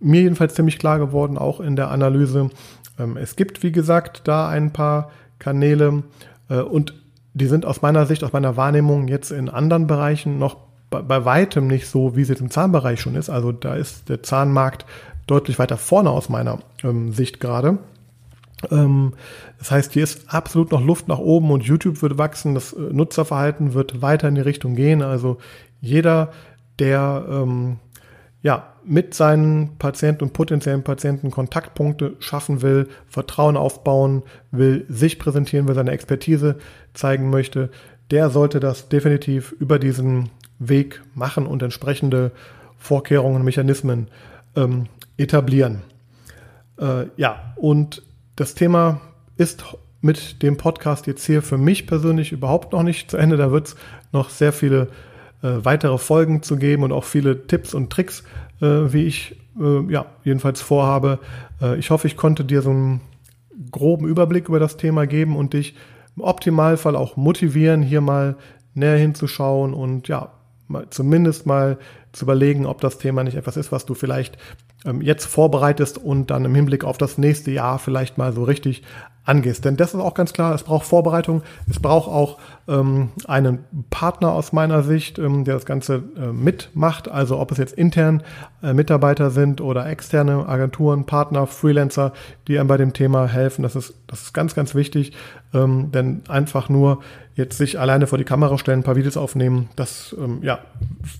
mir 0.00 0.22
jedenfalls 0.22 0.54
ziemlich 0.54 0.78
klar 0.78 0.98
geworden, 0.98 1.38
auch 1.38 1.60
in 1.60 1.76
der 1.76 1.90
Analyse. 1.90 2.50
Ähm, 2.98 3.16
es 3.16 3.36
gibt, 3.36 3.62
wie 3.62 3.72
gesagt, 3.72 4.22
da 4.26 4.48
ein 4.48 4.72
paar 4.72 5.10
Kanäle 5.38 6.02
äh, 6.48 6.60
und 6.60 6.94
die 7.34 7.46
sind 7.46 7.64
aus 7.64 7.82
meiner 7.82 8.06
Sicht, 8.06 8.24
aus 8.24 8.32
meiner 8.32 8.56
Wahrnehmung 8.56 9.08
jetzt 9.08 9.30
in 9.30 9.48
anderen 9.48 9.86
Bereichen 9.86 10.38
noch 10.38 10.56
bei, 10.90 11.02
bei 11.02 11.24
weitem 11.24 11.66
nicht 11.66 11.86
so, 11.86 12.16
wie 12.16 12.22
jetzt 12.22 12.40
im 12.40 12.50
Zahnbereich 12.50 13.00
schon 13.00 13.14
ist. 13.14 13.30
Also 13.30 13.52
da 13.52 13.74
ist 13.74 14.08
der 14.08 14.22
Zahnmarkt 14.22 14.84
deutlich 15.26 15.58
weiter 15.58 15.76
vorne 15.76 16.10
aus 16.10 16.28
meiner 16.28 16.58
ähm, 16.82 17.12
Sicht 17.12 17.40
gerade. 17.40 17.78
Ähm, 18.70 19.12
das 19.58 19.70
heißt, 19.70 19.92
hier 19.92 20.02
ist 20.02 20.32
absolut 20.34 20.72
noch 20.72 20.84
Luft 20.84 21.08
nach 21.08 21.18
oben 21.18 21.50
und 21.50 21.62
YouTube 21.62 22.02
wird 22.02 22.18
wachsen, 22.18 22.54
das 22.54 22.72
äh, 22.72 22.80
Nutzerverhalten 22.80 23.74
wird 23.74 24.02
weiter 24.02 24.28
in 24.28 24.34
die 24.34 24.40
Richtung 24.40 24.74
gehen. 24.74 25.02
Also 25.02 25.38
jeder, 25.80 26.32
der 26.78 27.24
ähm, 27.30 27.78
ja, 28.42 28.74
mit 28.84 29.14
seinen 29.14 29.76
Patienten 29.78 30.24
und 30.24 30.32
potenziellen 30.32 30.82
Patienten 30.82 31.30
Kontaktpunkte 31.30 32.16
schaffen 32.20 32.62
will, 32.62 32.88
Vertrauen 33.06 33.56
aufbauen 33.56 34.22
will, 34.50 34.86
sich 34.88 35.18
präsentieren 35.18 35.68
will, 35.68 35.74
seine 35.74 35.90
Expertise 35.90 36.56
zeigen 36.94 37.30
möchte, 37.30 37.70
der 38.10 38.30
sollte 38.30 38.58
das 38.58 38.88
definitiv 38.88 39.52
über 39.52 39.78
diesen 39.78 40.30
Weg 40.58 41.02
machen 41.14 41.46
und 41.46 41.62
entsprechende 41.62 42.32
Vorkehrungen 42.78 43.44
Mechanismen 43.44 44.08
ähm, 44.56 44.86
etablieren. 45.16 45.82
Äh, 46.78 47.06
ja, 47.16 47.54
und 47.56 48.02
das 48.36 48.54
Thema 48.54 49.00
ist 49.36 49.64
mit 50.00 50.42
dem 50.42 50.56
Podcast 50.56 51.06
jetzt 51.06 51.24
hier 51.26 51.42
für 51.42 51.58
mich 51.58 51.86
persönlich 51.86 52.32
überhaupt 52.32 52.72
noch 52.72 52.82
nicht 52.82 53.10
zu 53.10 53.18
Ende. 53.18 53.36
Da 53.36 53.52
wird 53.52 53.68
es 53.68 53.76
noch 54.12 54.30
sehr 54.30 54.52
viele 54.52 54.88
weitere 55.42 55.96
Folgen 55.96 56.42
zu 56.42 56.56
geben 56.56 56.82
und 56.82 56.92
auch 56.92 57.04
viele 57.04 57.46
Tipps 57.46 57.72
und 57.72 57.90
Tricks 57.90 58.24
äh, 58.60 58.92
wie 58.92 59.06
ich 59.06 59.36
äh, 59.60 59.92
ja 59.92 60.06
jedenfalls 60.24 60.60
vorhabe. 60.60 61.18
Äh, 61.60 61.78
ich 61.78 61.90
hoffe, 61.90 62.06
ich 62.06 62.16
konnte 62.16 62.44
dir 62.44 62.62
so 62.62 62.70
einen 62.70 63.00
groben 63.70 64.06
Überblick 64.06 64.48
über 64.48 64.60
das 64.60 64.76
Thema 64.76 65.06
geben 65.06 65.36
und 65.36 65.52
dich 65.52 65.74
im 66.16 66.22
Optimalfall 66.22 66.96
auch 66.96 67.16
motivieren, 67.16 67.82
hier 67.82 68.00
mal 68.00 68.36
näher 68.74 68.96
hinzuschauen 68.96 69.74
und 69.74 70.08
ja, 70.08 70.32
mal, 70.68 70.86
zumindest 70.90 71.46
mal 71.46 71.78
zu 72.12 72.24
überlegen, 72.24 72.66
ob 72.66 72.80
das 72.80 72.98
Thema 72.98 73.24
nicht 73.24 73.36
etwas 73.36 73.56
ist, 73.56 73.72
was 73.72 73.86
du 73.86 73.94
vielleicht 73.94 74.38
ähm, 74.84 75.00
jetzt 75.02 75.26
vorbereitest 75.26 75.98
und 75.98 76.30
dann 76.30 76.44
im 76.44 76.54
Hinblick 76.54 76.84
auf 76.84 76.98
das 76.98 77.18
nächste 77.18 77.50
Jahr 77.50 77.78
vielleicht 77.78 78.18
mal 78.18 78.32
so 78.32 78.44
richtig 78.44 78.82
angehst. 79.24 79.64
Denn 79.64 79.76
das 79.76 79.94
ist 79.94 80.00
auch 80.00 80.14
ganz 80.14 80.32
klar, 80.32 80.54
es 80.54 80.62
braucht 80.62 80.86
Vorbereitung, 80.86 81.42
es 81.68 81.78
braucht 81.78 82.08
auch 82.08 82.38
ähm, 82.68 83.10
einen 83.26 83.64
Partner 83.90 84.32
aus 84.32 84.52
meiner 84.52 84.82
Sicht, 84.82 85.18
ähm, 85.18 85.44
der 85.44 85.54
das 85.54 85.66
Ganze 85.66 86.02
äh, 86.16 86.32
mitmacht. 86.32 87.08
Also 87.08 87.38
ob 87.38 87.52
es 87.52 87.58
jetzt 87.58 87.74
intern 87.74 88.22
äh, 88.62 88.72
Mitarbeiter 88.72 89.30
sind 89.30 89.60
oder 89.60 89.86
externe 89.86 90.48
Agenturen, 90.48 91.04
Partner, 91.04 91.46
Freelancer, 91.46 92.12
die 92.48 92.58
einem 92.58 92.68
bei 92.68 92.76
dem 92.76 92.92
Thema 92.92 93.26
helfen. 93.26 93.62
Das 93.62 93.76
ist, 93.76 93.94
das 94.06 94.22
ist 94.22 94.34
ganz, 94.34 94.54
ganz 94.54 94.74
wichtig. 94.74 95.12
Ähm, 95.52 95.90
denn 95.92 96.22
einfach 96.28 96.68
nur 96.68 97.00
jetzt 97.34 97.58
sich 97.58 97.78
alleine 97.78 98.06
vor 98.06 98.18
die 98.18 98.24
Kamera 98.24 98.58
stellen, 98.58 98.80
ein 98.80 98.84
paar 98.84 98.96
Videos 98.96 99.16
aufnehmen, 99.16 99.68
das 99.76 100.14
ähm, 100.18 100.40
ja, 100.42 100.60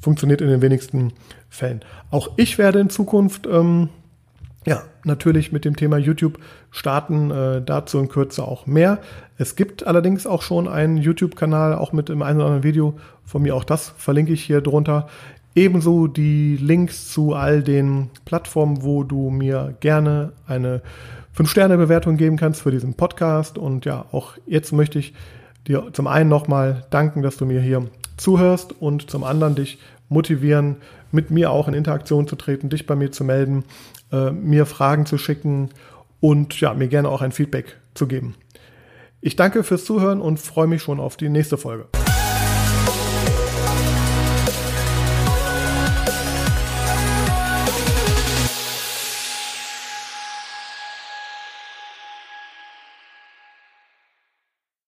funktioniert 0.01 0.41
in 0.41 0.49
den 0.49 0.63
wenigsten 0.63 1.13
Fällen. 1.49 1.81
Auch 2.11 2.31
ich 2.37 2.59
werde 2.59 2.81
in 2.81 2.91
Zukunft 2.91 3.47
ähm, 3.47 3.89
ja, 4.67 4.83
natürlich 5.05 5.53
mit 5.53 5.65
dem 5.65 5.77
Thema 5.77 5.97
YouTube 5.97 6.39
starten, 6.71 7.31
äh, 7.31 7.63
dazu 7.63 7.99
in 7.99 8.09
Kürze 8.09 8.45
auch 8.45 8.67
mehr. 8.67 8.99
Es 9.39 9.57
gibt 9.57 9.87
allerdings 9.87 10.27
auch 10.27 10.43
schon 10.43 10.69
einen 10.69 10.99
YouTube-Kanal, 10.99 11.75
auch 11.75 11.93
mit 11.93 12.11
dem 12.11 12.23
einen 12.23 12.39
oder 12.39 12.47
anderen 12.47 12.63
Video 12.63 12.99
von 13.25 13.43
mir, 13.43 13.57
auch 13.57 13.65
das 13.65 13.95
verlinke 13.97 14.33
ich 14.33 14.43
hier 14.43 14.61
drunter. 14.61 15.09
Ebenso 15.55 16.07
die 16.07 16.57
Links 16.57 17.11
zu 17.11 17.35
all 17.35 17.63
den 17.63 18.11
Plattformen, 18.25 18.83
wo 18.83 19.03
du 19.03 19.31
mir 19.31 19.75
gerne 19.81 20.33
eine 20.47 20.83
5-Sterne-Bewertung 21.37 22.17
geben 22.17 22.37
kannst 22.37 22.63
für 22.63 22.71
diesen 22.71 22.95
Podcast. 22.95 23.59
Und 23.59 23.85
ja, 23.85 24.05
auch 24.13 24.35
jetzt 24.47 24.73
möchte 24.73 24.99
ich 24.99 25.15
dir 25.67 25.89
zum 25.93 26.07
einen 26.07 26.29
nochmal 26.29 26.85
danken, 26.91 27.23
dass 27.23 27.37
du 27.37 27.47
mir 27.47 27.61
hier 27.61 27.87
zuhörst 28.17 28.81
und 28.81 29.11
zum 29.11 29.25
anderen 29.25 29.55
dich 29.55 29.79
motivieren, 30.09 30.77
mit 31.13 31.31
mir 31.31 31.51
auch 31.51 31.67
in 31.67 31.75
Interaktion 31.75 32.29
zu 32.29 32.37
treten, 32.37 32.69
dich 32.69 32.87
bei 32.87 32.95
mir 32.95 33.11
zu 33.11 33.25
melden, 33.25 33.65
äh, 34.13 34.31
mir 34.31 34.67
Fragen 34.67 35.07
zu 35.07 35.19
schicken 35.19 35.71
und 36.21 36.61
ja, 36.61 36.75
mir 36.75 36.89
gerne 36.89 37.09
auch 37.09 37.23
ein 37.23 37.33
Feedback 37.33 37.77
zu 37.95 38.07
geben. 38.07 38.35
Ich 39.21 39.37
danke 39.37 39.65
fürs 39.65 39.85
Zuhören 39.85 40.21
und 40.21 40.39
freue 40.39 40.67
mich 40.67 40.83
schon 40.83 41.01
auf 41.01 41.17
die 41.17 41.29
nächste 41.29 41.59
Folge. 41.59 41.87